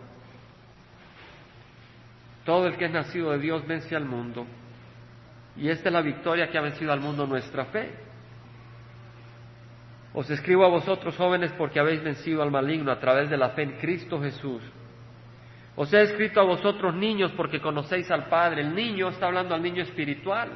Todo 2.47 2.69
el 2.69 2.79
que 2.79 2.87
es 2.87 2.91
nacido 2.91 3.33
de 3.33 3.39
Dios 3.39 3.67
vence 3.67 3.95
al 3.95 4.07
mundo. 4.07 4.47
Y 5.57 5.69
esta 5.69 5.91
es 5.91 5.93
la 5.93 6.01
victoria 6.01 6.49
que 6.49 6.57
ha 6.57 6.63
vencido 6.63 6.91
al 6.91 7.01
mundo 7.01 7.27
nuestra 7.27 7.67
fe. 7.67 7.91
Os 10.15 10.31
escribo 10.31 10.65
a 10.65 10.71
vosotros 10.71 11.15
jóvenes 11.19 11.53
porque 11.59 11.79
habéis 11.79 12.03
vencido 12.03 12.43
al 12.43 12.51
maligno 12.51 12.91
a 12.91 12.99
través 12.99 13.29
de 13.29 13.37
la 13.37 13.51
fe 13.51 13.65
en 13.65 13.73
Cristo 13.73 14.19
Jesús. 14.23 14.63
Os 15.77 15.93
he 15.93 16.01
escrito 16.01 16.41
a 16.41 16.45
vosotros 16.45 16.95
niños 16.95 17.31
porque 17.37 17.61
conocéis 17.61 18.11
al 18.11 18.25
Padre. 18.29 18.63
El 18.63 18.75
niño 18.75 19.11
está 19.11 19.27
hablando 19.27 19.55
al 19.55 19.63
niño 19.63 19.83
espiritual, 19.83 20.49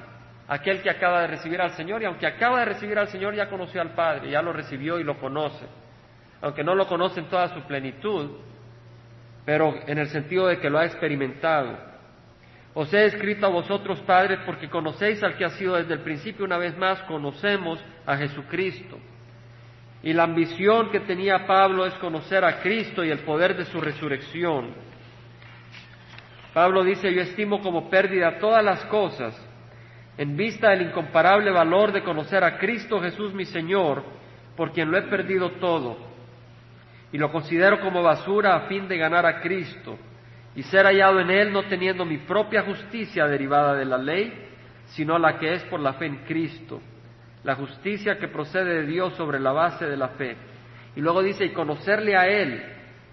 aquel 0.49 0.83
que 0.83 0.91
acaba 0.91 1.23
de 1.23 1.29
recibir 1.29 1.61
al 1.61 1.73
Señor 1.73 2.03
y 2.03 2.05
aunque 2.05 2.27
acaba 2.27 2.61
de 2.61 2.67
recibir 2.67 2.99
al 2.99 3.09
Señor 3.09 3.35
ya 3.35 3.49
conoció 3.49 3.81
al 3.81 3.95
Padre, 3.95 4.31
ya 4.31 4.43
lo 4.43 4.53
recibió 4.53 4.99
y 4.99 5.05
lo 5.05 5.19
conoce. 5.19 5.67
Aunque 6.41 6.65
no 6.65 6.75
lo 6.75 6.87
conoce 6.87 7.21
en 7.21 7.27
toda 7.27 7.49
su 7.55 7.63
plenitud, 7.63 8.31
pero 9.45 9.75
en 9.87 9.99
el 9.99 10.09
sentido 10.09 10.47
de 10.47 10.59
que 10.59 10.71
lo 10.71 10.79
ha 10.79 10.87
experimentado. 10.87 11.79
Os 12.75 12.93
he 12.95 13.05
escrito 13.05 13.47
a 13.47 13.51
vosotros 13.51 14.01
padres 14.01 14.41
porque 14.47 14.71
conocéis 14.71 15.23
al 15.23 15.37
que 15.37 15.45
ha 15.45 15.51
sido 15.51 15.77
desde 15.77 15.95
el 15.95 16.01
principio, 16.01 16.45
una 16.45 16.57
vez 16.57 16.77
más 16.77 17.01
conocemos 17.03 17.79
a 18.07 18.17
Jesucristo. 18.17 18.99
Y 20.03 20.13
la 20.15 20.25
ambición 20.25 20.91
que 20.91 21.01
tenía 21.01 21.47
Pablo 21.47 21.87
es 21.87 21.95
conocer 21.95 22.45
a 22.45 22.61
Cristo 22.61 23.05
y 23.05 23.11
el 23.11 23.21
poder 23.21 23.57
de 23.57 23.67
su 23.67 23.81
resurrección. 23.81 24.75
Pablo 26.55 26.83
dice, 26.83 27.13
yo 27.15 27.23
estimo 27.23 27.61
como 27.61 27.89
pérdida 27.89 28.39
todas 28.39 28.65
las 28.65 28.85
cosas 28.87 29.39
en 30.17 30.37
vista 30.37 30.71
del 30.71 30.83
incomparable 30.83 31.51
valor 31.51 31.93
de 31.93 32.03
conocer 32.03 32.45
a 32.45 32.59
Cristo 32.59 33.01
Jesús 33.01 33.33
mi 33.33 33.45
Señor, 33.45 34.05
por 34.57 34.73
quien 34.73 34.91
lo 34.91 34.99
he 34.99 35.03
perdido 35.03 35.53
todo, 35.53 35.97
y 37.11 37.19
lo 37.19 37.31
considero 37.31 37.81
como 37.81 38.03
basura 38.03 38.57
a 38.57 38.61
fin 38.69 38.89
de 38.89 38.99
ganar 38.99 39.27
a 39.27 39.41
Cristo 39.41 39.99
y 40.55 40.63
ser 40.63 40.87
hallado 40.87 41.21
en 41.21 41.31
Él 41.31 41.53
no 41.53 41.65
teniendo 41.65 42.05
mi 42.05 42.19
propia 42.19 42.63
justicia 42.63 43.27
derivada 43.27 43.75
de 43.75 43.85
la 43.85 43.99
ley, 43.99 44.33
sino 44.87 45.19
la 45.19 45.39
que 45.39 45.55
es 45.55 45.63
por 45.65 45.81
la 45.81 45.95
fe 45.95 46.07
en 46.07 46.25
Cristo 46.25 46.81
la 47.45 47.57
justicia 47.57 48.19
que 48.19 48.29
procede 48.29 48.83
de 48.83 48.87
Dios 48.87 49.15
sobre 49.15 49.41
la 49.41 49.53
base 49.53 49.87
de 49.87 49.97
la 49.97 50.09
fe. 50.11 50.37
Y 50.95 51.01
luego 51.01 51.23
dice, 51.23 51.45
y 51.45 51.51
conocerle 51.51 52.17
a 52.17 52.27
Él, 52.29 52.63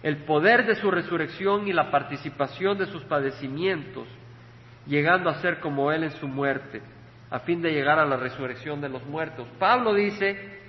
el 0.03 0.17
poder 0.17 0.65
de 0.65 0.75
su 0.75 0.91
resurrección 0.91 1.67
y 1.67 1.73
la 1.73 1.91
participación 1.91 2.77
de 2.77 2.85
sus 2.85 3.03
padecimientos, 3.03 4.07
llegando 4.85 5.29
a 5.29 5.41
ser 5.41 5.59
como 5.59 5.91
Él 5.91 6.03
en 6.03 6.11
su 6.11 6.27
muerte, 6.27 6.81
a 7.29 7.39
fin 7.39 7.61
de 7.61 7.71
llegar 7.71 7.99
a 7.99 8.05
la 8.05 8.17
resurrección 8.17 8.81
de 8.81 8.89
los 8.89 9.05
muertos. 9.05 9.47
Pablo 9.59 9.93
dice 9.93 10.59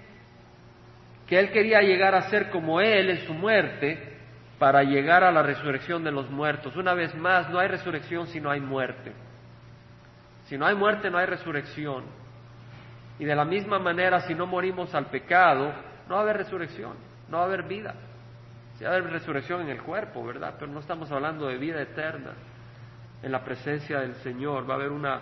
que 1.27 1.39
Él 1.39 1.51
quería 1.51 1.81
llegar 1.81 2.15
a 2.15 2.29
ser 2.31 2.51
como 2.51 2.81
Él 2.81 3.11
en 3.11 3.27
su 3.27 3.35
muerte 3.35 4.19
para 4.59 4.83
llegar 4.83 5.25
a 5.25 5.33
la 5.33 5.43
resurrección 5.43 6.05
de 6.05 6.13
los 6.13 6.31
muertos. 6.31 6.77
Una 6.77 6.93
vez 6.93 7.15
más, 7.15 7.49
no 7.51 7.59
hay 7.59 7.69
resurrección 7.69 8.27
si 8.27 8.41
no 8.41 8.51
hay 8.51 8.61
muerte. 8.61 9.13
Si 10.45 10.59
no 10.59 10.67
hay 10.67 10.75
muerte, 10.75 11.11
no 11.11 11.19
hay 11.19 11.27
resurrección. 11.27 12.05
Y 13.19 13.25
de 13.25 13.35
la 13.35 13.45
misma 13.45 13.79
manera, 13.79 14.21
si 14.21 14.35
no 14.35 14.47
morimos 14.47 14.95
al 14.95 15.07
pecado, 15.07 15.73
no 16.09 16.15
va 16.15 16.21
a 16.21 16.23
haber 16.25 16.39
resurrección, 16.39 16.95
no 17.29 17.39
va 17.39 17.45
a 17.45 17.47
haber 17.47 17.63
vida. 17.63 17.95
Sí 18.77 18.85
va 18.85 18.91
a 18.91 18.95
haber 18.97 19.11
resurrección 19.11 19.63
en 19.63 19.69
el 19.69 19.83
cuerpo, 19.83 20.25
¿verdad? 20.25 20.55
Pero 20.59 20.73
no 20.73 20.81
estamos 20.81 21.11
hablando 21.13 21.47
de 21.47 21.57
vida 21.57 21.81
eterna 21.81 22.33
en 23.23 23.33
la 23.33 23.45
presencia 23.45 24.01
del 24.01 24.15
Señor. 24.17 24.69
Va 24.69 24.75
a 24.75 24.77
haber 24.77 24.91
una 24.91 25.21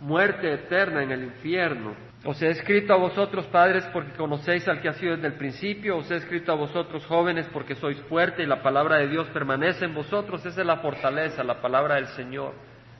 muerte 0.00 0.52
eterna 0.52 1.02
en 1.02 1.12
el 1.12 1.24
infierno. 1.24 1.94
Os 2.24 2.40
he 2.40 2.50
escrito 2.50 2.92
a 2.92 2.96
vosotros 2.96 3.46
padres 3.46 3.84
porque 3.92 4.12
conocéis 4.12 4.68
al 4.68 4.80
que 4.80 4.88
ha 4.88 4.92
sido 4.92 5.16
desde 5.16 5.28
el 5.28 5.34
principio, 5.34 5.96
os 5.96 6.10
he 6.10 6.16
escrito 6.16 6.52
a 6.52 6.56
vosotros 6.56 7.04
jóvenes 7.06 7.48
porque 7.52 7.74
sois 7.74 8.00
fuertes 8.02 8.44
y 8.44 8.48
la 8.48 8.62
palabra 8.62 8.98
de 8.98 9.08
Dios 9.08 9.28
permanece 9.30 9.86
en 9.86 9.94
vosotros, 9.94 10.44
esa 10.46 10.60
es 10.60 10.66
la 10.66 10.76
fortaleza, 10.76 11.42
la 11.42 11.60
palabra 11.60 11.96
del 11.96 12.06
Señor. 12.08 12.54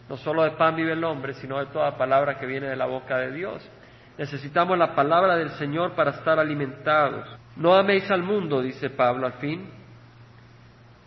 No 0.09 0.17
solo 0.17 0.43
de 0.43 0.51
pan 0.53 0.75
vive 0.75 0.93
el 0.93 1.05
hombre, 1.05 1.35
sino 1.35 1.59
de 1.59 1.67
toda 1.67 1.97
palabra 1.97 2.39
que 2.39 2.47
viene 2.47 2.67
de 2.67 2.77
la 2.77 2.87
boca 2.87 3.17
de 3.19 3.31
Dios. 3.31 3.69
Necesitamos 4.19 4.77
la 4.77 4.95
palabra 4.95 5.37
del 5.37 5.51
Señor 5.51 5.93
para 5.93 6.11
estar 6.11 6.39
alimentados. 6.39 7.27
No 7.57 7.75
améis 7.75 8.11
al 8.11 8.23
mundo, 8.23 8.61
dice 8.61 8.91
Pablo 8.91 9.27
al 9.27 9.35
fin, 9.35 9.71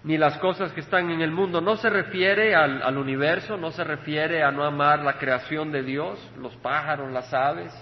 ni 0.06 0.20
las 0.20 0.38
cosas 0.38 0.72
que 0.72 0.82
están 0.82 1.10
en 1.10 1.22
el 1.22 1.32
mundo. 1.32 1.60
No 1.62 1.78
se 1.78 1.90
refiere 1.90 2.54
al, 2.54 2.96
universo, 2.96 3.58
no 3.58 3.72
se 3.72 3.84
refiere 3.84 4.44
a 4.44 4.52
no 4.52 4.64
amar 4.64 5.00
la 5.00 5.18
creación 5.18 5.72
de 5.72 5.82
Dios, 5.82 6.20
los 6.38 6.56
pájaros, 6.58 7.12
las 7.12 7.34
aves, 7.34 7.74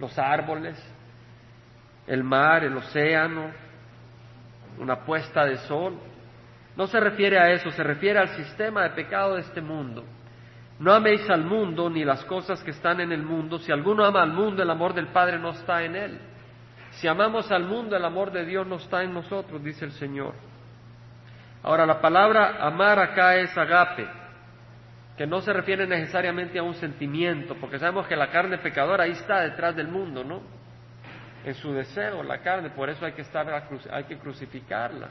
los 0.00 0.18
árboles, 0.18 0.82
el 2.06 2.24
mar, 2.24 2.64
el 2.64 2.74
océano, 2.78 3.50
una 4.78 5.04
puesta 5.04 5.44
de 5.44 5.58
sol. 5.58 5.98
No 6.76 6.86
se 6.86 6.98
refiere 6.98 7.38
a 7.38 7.50
eso, 7.50 7.70
se 7.70 7.82
refiere 7.82 8.20
al 8.20 8.28
sistema 8.28 8.84
de 8.84 8.90
pecado 8.90 9.34
de 9.34 9.42
este 9.42 9.60
mundo. 9.60 10.02
No 10.78 10.94
améis 10.94 11.28
al 11.28 11.44
mundo 11.44 11.90
ni 11.90 12.06
las 12.06 12.24
cosas 12.24 12.62
que 12.64 12.70
están 12.70 13.00
en 13.00 13.12
el 13.12 13.22
mundo. 13.22 13.58
Si 13.58 13.70
alguno 13.70 14.02
ama 14.02 14.22
al 14.22 14.32
mundo, 14.32 14.62
el 14.62 14.70
amor 14.70 14.94
del 14.94 15.08
Padre 15.08 15.38
no 15.38 15.50
está 15.50 15.82
en 15.84 15.94
él. 15.94 16.20
Si 16.92 17.06
amamos 17.06 17.50
al 17.50 17.64
mundo, 17.64 17.96
el 17.96 18.04
amor 18.04 18.32
de 18.32 18.46
Dios 18.46 18.66
no 18.66 18.76
está 18.76 19.02
en 19.02 19.12
nosotros, 19.12 19.62
dice 19.62 19.84
el 19.84 19.92
Señor. 19.92 20.32
Ahora, 21.66 21.84
la 21.84 22.00
palabra 22.00 22.64
amar 22.64 23.00
acá 23.00 23.34
es 23.34 23.58
agape, 23.58 24.06
que 25.16 25.26
no 25.26 25.40
se 25.40 25.52
refiere 25.52 25.84
necesariamente 25.84 26.60
a 26.60 26.62
un 26.62 26.74
sentimiento, 26.74 27.56
porque 27.56 27.80
sabemos 27.80 28.06
que 28.06 28.14
la 28.14 28.30
carne 28.30 28.58
pecadora 28.58 29.02
ahí 29.02 29.10
está 29.10 29.40
detrás 29.40 29.74
del 29.74 29.88
mundo, 29.88 30.22
¿no? 30.22 30.42
En 31.44 31.54
su 31.54 31.72
deseo, 31.72 32.22
la 32.22 32.38
carne, 32.38 32.70
por 32.70 32.88
eso 32.88 33.04
hay 33.04 33.14
que, 33.14 33.22
estar, 33.22 33.68
hay 33.90 34.04
que 34.04 34.16
crucificarla, 34.16 35.08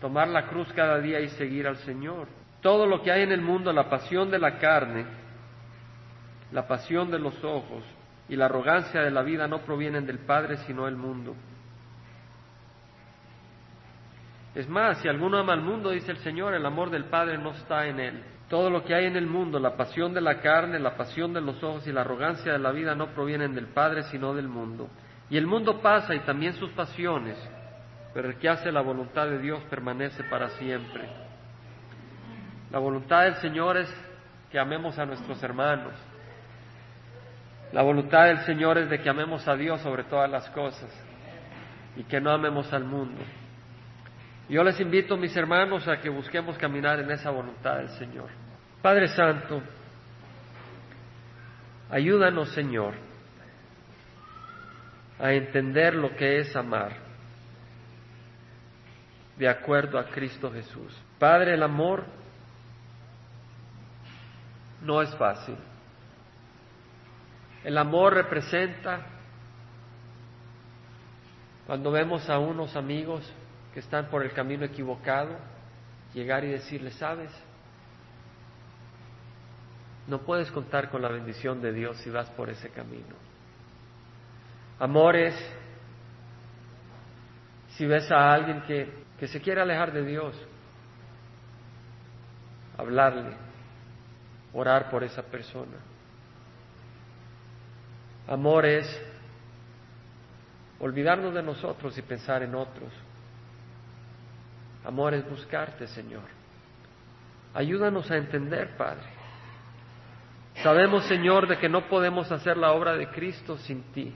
tomar 0.00 0.28
la 0.28 0.46
cruz 0.46 0.72
cada 0.72 0.98
día 0.98 1.20
y 1.20 1.28
seguir 1.28 1.66
al 1.66 1.76
Señor. 1.76 2.26
Todo 2.62 2.86
lo 2.86 3.02
que 3.02 3.12
hay 3.12 3.24
en 3.24 3.32
el 3.32 3.42
mundo, 3.42 3.70
la 3.70 3.90
pasión 3.90 4.30
de 4.30 4.38
la 4.38 4.56
carne, 4.56 5.04
la 6.52 6.66
pasión 6.66 7.10
de 7.10 7.18
los 7.18 7.44
ojos 7.44 7.84
y 8.30 8.36
la 8.36 8.46
arrogancia 8.46 9.02
de 9.02 9.10
la 9.10 9.20
vida 9.20 9.46
no 9.46 9.58
provienen 9.58 10.06
del 10.06 10.20
Padre, 10.20 10.56
sino 10.66 10.86
del 10.86 10.96
mundo. 10.96 11.36
Es 14.54 14.68
más, 14.68 14.98
si 14.98 15.08
alguno 15.08 15.38
ama 15.38 15.54
al 15.54 15.62
mundo, 15.62 15.90
dice 15.90 16.10
el 16.10 16.18
Señor, 16.18 16.54
el 16.54 16.66
amor 16.66 16.90
del 16.90 17.06
Padre 17.06 17.38
no 17.38 17.52
está 17.52 17.86
en 17.86 17.98
él. 18.00 18.22
Todo 18.48 18.68
lo 18.68 18.84
que 18.84 18.94
hay 18.94 19.06
en 19.06 19.16
el 19.16 19.26
mundo, 19.26 19.58
la 19.58 19.76
pasión 19.76 20.12
de 20.12 20.20
la 20.20 20.40
carne, 20.40 20.78
la 20.78 20.94
pasión 20.94 21.32
de 21.32 21.40
los 21.40 21.62
ojos 21.62 21.86
y 21.86 21.92
la 21.92 22.02
arrogancia 22.02 22.52
de 22.52 22.58
la 22.58 22.70
vida 22.70 22.94
no 22.94 23.08
provienen 23.14 23.54
del 23.54 23.68
Padre, 23.68 24.02
sino 24.04 24.34
del 24.34 24.48
mundo. 24.48 24.90
Y 25.30 25.38
el 25.38 25.46
mundo 25.46 25.80
pasa 25.80 26.14
y 26.14 26.20
también 26.20 26.52
sus 26.54 26.70
pasiones, 26.72 27.38
pero 28.12 28.28
el 28.28 28.36
que 28.36 28.50
hace 28.50 28.70
la 28.70 28.82
voluntad 28.82 29.26
de 29.26 29.38
Dios 29.38 29.62
permanece 29.70 30.22
para 30.24 30.50
siempre. 30.50 31.08
La 32.70 32.78
voluntad 32.78 33.22
del 33.22 33.36
Señor 33.36 33.78
es 33.78 33.94
que 34.50 34.58
amemos 34.58 34.98
a 34.98 35.06
nuestros 35.06 35.42
hermanos. 35.42 35.94
La 37.72 37.80
voluntad 37.80 38.26
del 38.26 38.40
Señor 38.40 38.76
es 38.76 38.90
de 38.90 39.00
que 39.00 39.08
amemos 39.08 39.48
a 39.48 39.56
Dios 39.56 39.80
sobre 39.80 40.04
todas 40.04 40.30
las 40.30 40.50
cosas 40.50 40.90
y 41.96 42.04
que 42.04 42.20
no 42.20 42.30
amemos 42.30 42.70
al 42.74 42.84
mundo. 42.84 43.22
Yo 44.52 44.62
les 44.62 44.78
invito, 44.80 45.16
mis 45.16 45.34
hermanos, 45.34 45.88
a 45.88 45.98
que 45.98 46.10
busquemos 46.10 46.58
caminar 46.58 47.00
en 47.00 47.10
esa 47.10 47.30
voluntad 47.30 47.78
del 47.78 47.88
Señor. 47.96 48.28
Padre 48.82 49.08
Santo, 49.08 49.62
ayúdanos, 51.88 52.50
Señor, 52.50 52.92
a 55.18 55.32
entender 55.32 55.94
lo 55.94 56.14
que 56.14 56.40
es 56.40 56.54
amar 56.54 56.92
de 59.38 59.48
acuerdo 59.48 59.98
a 59.98 60.10
Cristo 60.10 60.52
Jesús. 60.52 61.02
Padre, 61.18 61.54
el 61.54 61.62
amor 61.62 62.04
no 64.82 65.00
es 65.00 65.16
fácil. 65.16 65.56
El 67.64 67.78
amor 67.78 68.12
representa 68.12 69.00
cuando 71.66 71.90
vemos 71.90 72.28
a 72.28 72.38
unos 72.38 72.76
amigos 72.76 73.32
que 73.72 73.80
están 73.80 74.06
por 74.06 74.22
el 74.22 74.32
camino 74.32 74.64
equivocado, 74.64 75.36
llegar 76.14 76.44
y 76.44 76.48
decirles, 76.48 76.94
sabes, 76.94 77.30
no 80.06 80.18
puedes 80.22 80.50
contar 80.50 80.90
con 80.90 81.00
la 81.00 81.08
bendición 81.08 81.62
de 81.62 81.72
Dios 81.72 81.96
si 81.98 82.10
vas 82.10 82.28
por 82.30 82.50
ese 82.50 82.68
camino. 82.70 83.14
Amores, 84.78 85.34
si 87.76 87.86
ves 87.86 88.10
a 88.10 88.32
alguien 88.32 88.62
que, 88.62 88.92
que 89.18 89.28
se 89.28 89.40
quiere 89.40 89.60
alejar 89.60 89.92
de 89.92 90.04
Dios, 90.04 90.36
hablarle, 92.76 93.36
orar 94.52 94.90
por 94.90 95.04
esa 95.04 95.22
persona. 95.22 95.78
Amor 98.28 98.66
es 98.66 98.86
olvidarnos 100.80 101.32
de 101.32 101.42
nosotros 101.42 101.96
y 101.96 102.02
pensar 102.02 102.42
en 102.42 102.54
otros. 102.54 102.92
Amor 104.84 105.14
es 105.14 105.28
buscarte, 105.28 105.86
Señor. 105.86 106.24
Ayúdanos 107.54 108.10
a 108.10 108.16
entender, 108.16 108.76
Padre. 108.76 109.06
Sabemos, 110.62 111.04
Señor, 111.04 111.46
de 111.48 111.58
que 111.58 111.68
no 111.68 111.88
podemos 111.88 112.30
hacer 112.30 112.56
la 112.56 112.72
obra 112.72 112.94
de 112.94 113.08
Cristo 113.08 113.56
sin 113.58 113.82
ti. 113.92 114.14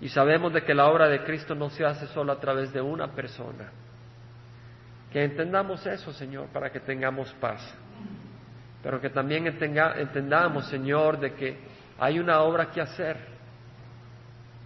Y 0.00 0.08
sabemos 0.08 0.52
de 0.52 0.62
que 0.62 0.74
la 0.74 0.86
obra 0.88 1.08
de 1.08 1.22
Cristo 1.24 1.54
no 1.54 1.68
se 1.70 1.84
hace 1.84 2.06
solo 2.08 2.32
a 2.32 2.40
través 2.40 2.72
de 2.72 2.80
una 2.80 3.08
persona. 3.08 3.70
Que 5.12 5.24
entendamos 5.24 5.84
eso, 5.86 6.12
Señor, 6.12 6.48
para 6.48 6.70
que 6.70 6.80
tengamos 6.80 7.32
paz. 7.34 7.60
Pero 8.82 9.00
que 9.00 9.10
también 9.10 9.46
entendamos, 9.46 10.66
Señor, 10.68 11.18
de 11.18 11.34
que 11.34 11.58
hay 11.98 12.18
una 12.18 12.40
obra 12.40 12.70
que 12.70 12.80
hacer, 12.80 13.16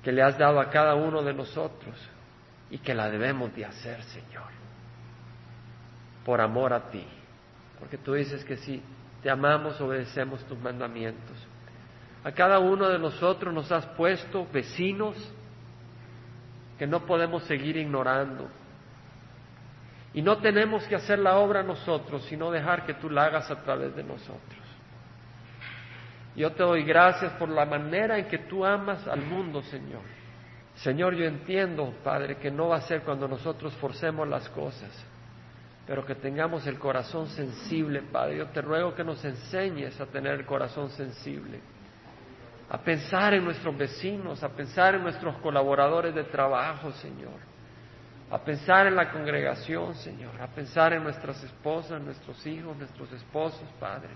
que 0.03 0.13
le 0.13 0.23
has 0.23 0.39
dado 0.39 0.61
a 0.61 0.71
cada 0.71 0.95
uno 0.95 1.23
de 1.23 1.35
nosotros 1.35 1.97
y 2.71 2.79
que 2.79 2.95
la 2.95 3.11
debemos 3.11 3.55
de 3.57 3.65
hacer, 3.65 4.03
Señor, 4.05 4.45
por 6.25 6.41
amor 6.41 6.73
a 6.73 6.91
ti. 6.91 7.05
Porque 7.79 7.99
tú 7.99 8.15
dices 8.15 8.45
que 8.45 8.57
si 8.57 8.83
te 9.23 9.31
amamos, 9.31 9.81
obedecemos 9.81 10.45
tus 10.45 10.59
mandamientos. 10.59 11.37
A 12.25 12.33
cada 12.33 12.59
uno 12.59 12.89
de 12.89 12.99
nosotros 12.99 13.53
nos 13.53 13.71
has 13.71 13.87
puesto 13.89 14.47
vecinos 14.53 15.17
que 16.79 16.87
no 16.87 17.05
podemos 17.07 17.45
seguir 17.45 17.77
ignorando 17.77 18.49
y 20.15 20.23
no 20.23 20.39
tenemos 20.39 20.85
que 20.85 20.95
hacer 20.95 21.19
la 21.19 21.39
obra 21.39 21.63
nosotros, 21.63 22.25
sino 22.27 22.51
dejar 22.51 22.87
que 22.87 22.95
tú 22.95 23.11
la 23.11 23.25
hagas 23.25 23.51
a 23.51 23.63
través 23.63 23.95
de 23.97 24.05
nosotros. 24.05 24.63
Yo 26.37 26.53
te 26.53 26.63
doy 26.63 26.85
gracias 26.85 27.33
por 27.33 27.49
la 27.49 27.67
manera 27.67 28.19
en 28.19 28.27
que 28.27 28.39
tú 28.39 28.65
amas 28.65 29.07
al 29.07 29.23
mundo, 29.23 29.63
Señor. 29.63 30.03
Señor, 30.77 31.15
yo 31.15 31.25
entiendo, 31.25 31.95
Padre, 32.03 32.37
que 32.37 32.51
no 32.51 32.69
va 32.69 32.77
a 32.77 32.81
ser 32.83 33.03
cuando 33.03 33.29
nosotros 33.29 33.73
forcemos 33.75 34.27
las 34.29 34.49
cosas, 34.49 34.91
pero 35.87 36.05
que 36.05 36.15
tengamos 36.15 36.67
el 36.67 36.79
corazón 36.79 37.29
sensible, 37.29 38.03
Padre. 38.03 38.39
Yo 38.39 38.47
te 38.49 38.63
ruego 38.63 38.95
que 38.95 39.05
nos 39.05 39.25
enseñes 39.25 40.01
a 40.01 40.07
tener 40.07 40.35
el 40.35 40.47
corazón 40.47 40.91
sensible, 40.91 41.61
a 42.71 42.79
pensar 42.79 43.35
en 43.35 43.45
nuestros 43.45 43.77
vecinos, 43.77 44.43
a 44.43 44.49
pensar 44.49 44.95
en 44.95 45.03
nuestros 45.03 45.37
colaboradores 45.39 46.15
de 46.15 46.25
trabajo, 46.25 46.91
Señor 46.93 47.55
a 48.31 48.39
pensar 48.39 48.87
en 48.87 48.97
la 48.97 49.11
congregación, 49.11 49.95
Señor, 49.95 50.41
a 50.41 50.49
pensar 50.49 50.93
en 50.93 51.05
nuestras 51.05 51.43
esposas, 51.45 52.03
nuestros 52.03 52.45
hijos, 52.47 52.77
nuestros 52.77 53.13
esposos, 53.13 53.63
Padre. 53.79 54.11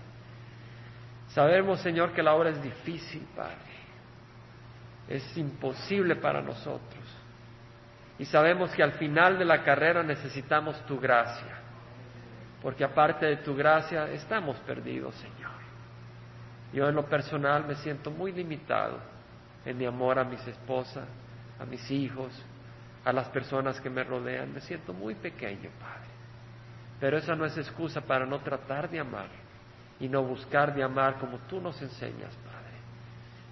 Sabemos, 1.29 1.79
Señor, 1.79 2.11
que 2.11 2.23
la 2.23 2.33
obra 2.33 2.49
es 2.49 2.61
difícil, 2.61 3.25
Padre. 3.35 3.55
Es 5.07 5.37
imposible 5.37 6.15
para 6.15 6.41
nosotros. 6.41 7.03
Y 8.17 8.25
sabemos 8.25 8.71
que 8.71 8.83
al 8.83 8.93
final 8.93 9.39
de 9.39 9.45
la 9.45 9.63
carrera 9.63 10.03
necesitamos 10.03 10.85
tu 10.85 10.99
gracia, 10.99 11.58
porque 12.61 12.83
aparte 12.83 13.25
de 13.25 13.37
tu 13.37 13.55
gracia 13.55 14.09
estamos 14.11 14.57
perdidos, 14.59 15.15
Señor. 15.15 15.59
Yo 16.73 16.87
en 16.87 16.95
lo 16.95 17.05
personal 17.05 17.65
me 17.65 17.75
siento 17.75 18.11
muy 18.11 18.31
limitado 18.31 18.99
en 19.65 19.77
mi 19.77 19.85
amor 19.85 20.19
a 20.19 20.23
mis 20.23 20.45
esposas, 20.47 21.07
a 21.59 21.65
mis 21.65 21.89
hijos, 21.89 22.31
a 23.05 23.13
las 23.13 23.27
personas 23.29 23.79
que 23.79 23.89
me 23.89 24.03
rodean. 24.03 24.53
Me 24.53 24.61
siento 24.61 24.93
muy 24.93 25.15
pequeño, 25.15 25.69
Padre. 25.79 26.09
Pero 26.99 27.17
esa 27.17 27.35
no 27.35 27.45
es 27.45 27.57
excusa 27.57 28.01
para 28.01 28.25
no 28.25 28.39
tratar 28.39 28.89
de 28.89 28.99
amar 28.99 29.29
y 29.99 30.07
no 30.07 30.23
buscar 30.23 30.75
de 30.75 30.83
amar 30.83 31.17
como 31.17 31.37
tú 31.39 31.61
nos 31.61 31.81
enseñas, 31.81 32.35
Padre. 32.43 32.59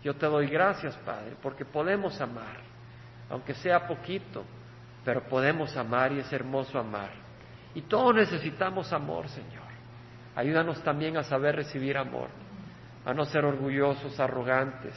Yo 0.03 0.15
te 0.15 0.25
doy 0.25 0.47
gracias, 0.47 0.95
Padre, 0.97 1.35
porque 1.41 1.65
podemos 1.65 2.19
amar, 2.21 2.57
aunque 3.29 3.53
sea 3.55 3.87
poquito, 3.87 4.43
pero 5.03 5.23
podemos 5.23 5.75
amar 5.75 6.11
y 6.11 6.19
es 6.19 6.31
hermoso 6.31 6.77
amar. 6.77 7.26
Y 7.77 7.81
todos 7.83 8.15
necesitamos 8.15 8.91
amor, 8.91 9.29
Señor. 9.29 9.67
Ayúdanos 10.35 10.81
también 10.81 11.15
a 11.15 11.21
saber 11.21 11.57
recibir 11.57 11.95
amor, 11.95 12.27
a 13.05 13.13
no 13.13 13.23
ser 13.25 13.45
orgullosos, 13.45 14.19
arrogantes 14.19 14.95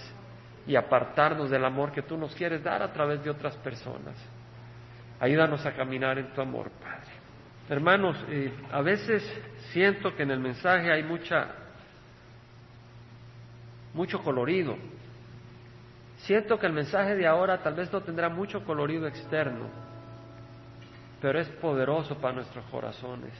y 0.66 0.76
apartarnos 0.76 1.50
del 1.50 1.62
amor 1.66 1.92
que 1.92 2.00
tú 2.00 2.16
nos 2.16 2.34
quieres 2.34 2.64
dar 2.64 2.82
a 2.82 2.90
través 2.90 3.22
de 3.22 3.28
otras 3.28 3.54
personas. 3.58 4.16
Ayúdanos 5.20 5.66
a 5.66 5.72
caminar 5.72 6.18
en 6.20 6.32
tu 6.32 6.40
amor, 6.40 6.70
Padre. 6.70 7.12
Hermanos, 7.68 8.16
eh, 8.30 8.50
a 8.72 8.80
veces 8.80 9.22
siento 9.72 10.16
que 10.16 10.22
en 10.22 10.30
el 10.30 10.40
mensaje 10.40 10.90
hay 10.90 11.02
mucha, 11.02 11.48
mucho 13.92 14.22
colorido. 14.22 14.78
Siento 16.20 16.58
que 16.58 16.66
el 16.66 16.72
mensaje 16.72 17.14
de 17.14 17.26
ahora 17.26 17.62
tal 17.62 17.74
vez 17.74 17.92
no 17.92 18.00
tendrá 18.00 18.30
mucho 18.30 18.64
colorido 18.64 19.06
externo, 19.06 19.89
pero 21.20 21.38
es 21.40 21.48
poderoso 21.48 22.16
para 22.18 22.34
nuestros 22.34 22.64
corazones. 22.66 23.32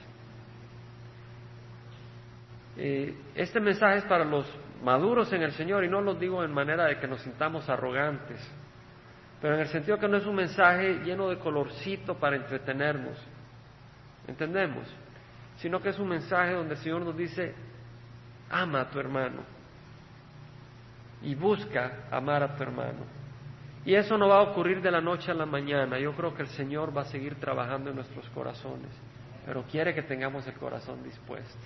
Este 3.35 3.59
mensaje 3.59 3.99
es 3.99 4.03
para 4.05 4.23
los 4.23 4.45
maduros 4.83 5.31
en 5.33 5.41
el 5.41 5.51
Señor 5.51 5.83
y 5.83 5.89
no 5.89 6.01
lo 6.01 6.15
digo 6.15 6.43
en 6.43 6.53
manera 6.53 6.85
de 6.85 6.99
que 6.99 7.07
nos 7.07 7.21
sintamos 7.21 7.69
arrogantes 7.69 8.39
pero 9.41 9.55
en 9.55 9.61
el 9.61 9.67
sentido 9.69 9.97
que 9.97 10.07
no 10.07 10.17
es 10.17 10.25
un 10.25 10.35
mensaje 10.35 10.99
lleno 11.03 11.27
de 11.27 11.39
colorcito 11.39 12.15
para 12.15 12.35
entretenernos, 12.35 13.17
¿entendemos? 14.27 14.87
Sino 15.57 15.81
que 15.81 15.89
es 15.89 15.97
un 15.97 16.09
mensaje 16.09 16.53
donde 16.53 16.75
el 16.75 16.79
Señor 16.79 17.01
nos 17.01 17.17
dice, 17.17 17.55
ama 18.51 18.81
a 18.81 18.89
tu 18.89 18.99
hermano 18.99 19.41
y 21.23 21.33
busca 21.33 22.05
amar 22.11 22.43
a 22.43 22.55
tu 22.55 22.61
hermano. 22.61 23.20
Y 23.83 23.95
eso 23.95 24.17
no 24.17 24.27
va 24.27 24.37
a 24.37 24.41
ocurrir 24.41 24.81
de 24.81 24.91
la 24.91 25.01
noche 25.01 25.31
a 25.31 25.33
la 25.33 25.45
mañana, 25.45 25.97
yo 25.97 26.13
creo 26.13 26.33
que 26.35 26.43
el 26.43 26.49
Señor 26.49 26.95
va 26.95 27.01
a 27.01 27.05
seguir 27.05 27.35
trabajando 27.35 27.89
en 27.89 27.95
nuestros 27.95 28.29
corazones, 28.29 28.91
pero 29.45 29.63
quiere 29.63 29.93
que 29.95 30.03
tengamos 30.03 30.45
el 30.47 30.53
corazón 30.53 31.03
dispuesto, 31.03 31.65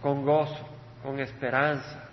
con 0.00 0.24
gozo, 0.24 0.68
con 1.02 1.18
esperanza, 1.18 2.08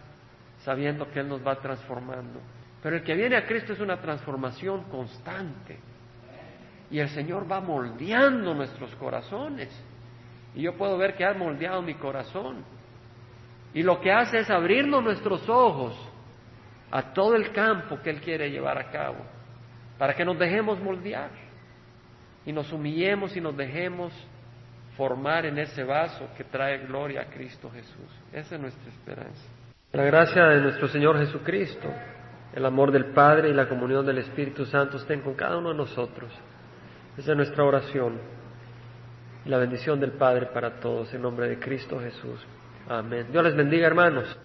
sabiendo 0.60 1.10
que 1.12 1.20
Él 1.20 1.28
nos 1.28 1.46
va 1.46 1.56
transformando. 1.60 2.40
Pero 2.82 2.98
el 2.98 3.04
que 3.04 3.16
viene 3.16 3.38
a 3.38 3.46
Cristo 3.46 3.74
es 3.74 3.80
una 3.80 4.02
transformación 4.02 4.84
constante. 4.86 5.80
Y 6.92 7.00
el 7.00 7.10
Señor 7.10 7.50
va 7.50 7.62
moldeando 7.62 8.54
nuestros 8.54 8.94
corazones. 8.96 9.70
Y 10.54 10.64
yo 10.64 10.76
puedo 10.76 10.98
ver 10.98 11.16
que 11.16 11.26
ha 11.26 11.34
moldeado 11.34 11.82
mi 11.82 11.96
corazón. 11.96 12.64
Y 13.74 13.84
lo 13.84 14.02
que 14.02 14.12
hace 14.12 14.40
es 14.40 14.50
abrirnos 14.50 15.02
nuestros 15.02 15.48
ojos 15.48 15.96
a 16.94 17.14
todo 17.14 17.36
el 17.36 17.52
campo 17.52 18.00
que 18.02 18.12
Él 18.12 18.22
quiere 18.22 18.52
llevar 18.52 18.78
a 18.78 18.92
cabo. 18.92 19.18
Para 19.98 20.14
que 20.14 20.24
nos 20.24 20.38
dejemos 20.38 20.80
moldear. 20.80 21.30
Y 22.46 22.52
nos 22.52 22.72
humillemos 22.72 23.36
y 23.36 23.42
nos 23.42 23.56
dejemos 23.58 24.14
formar 24.96 25.46
en 25.46 25.58
ese 25.58 25.84
vaso 25.84 26.30
que 26.38 26.44
trae 26.44 26.86
gloria 26.86 27.22
a 27.22 27.26
Cristo 27.26 27.70
Jesús. 27.72 28.12
Esa 28.32 28.56
es 28.56 28.62
nuestra 28.62 28.90
esperanza. 28.90 29.42
La 29.92 30.04
gracia 30.04 30.46
de 30.46 30.62
nuestro 30.62 30.88
Señor 30.88 31.18
Jesucristo 31.18 31.90
el 32.54 32.66
amor 32.66 32.92
del 32.92 33.06
Padre 33.06 33.50
y 33.50 33.54
la 33.54 33.68
comunión 33.68 34.06
del 34.06 34.20
Espíritu 34.20 34.66
Santo 34.66 34.98
estén 34.98 35.22
con 35.22 35.34
cada 35.34 35.58
uno 35.58 35.70
de 35.70 35.76
nosotros. 35.76 36.32
Esa 37.18 37.32
es 37.32 37.38
nuestra 37.38 37.64
oración. 37.64 38.20
Y 39.46 39.50
la 39.50 39.58
bendición 39.58 40.00
del 40.00 40.12
Padre 40.12 40.48
para 40.54 40.80
todos 40.80 41.12
en 41.14 41.22
nombre 41.24 41.48
de 41.48 41.60
Cristo 41.60 42.00
Jesús. 42.00 42.46
Amén. 42.88 43.28
Dios 43.32 43.44
les 43.44 43.56
bendiga, 43.56 43.88
hermanos. 43.88 44.38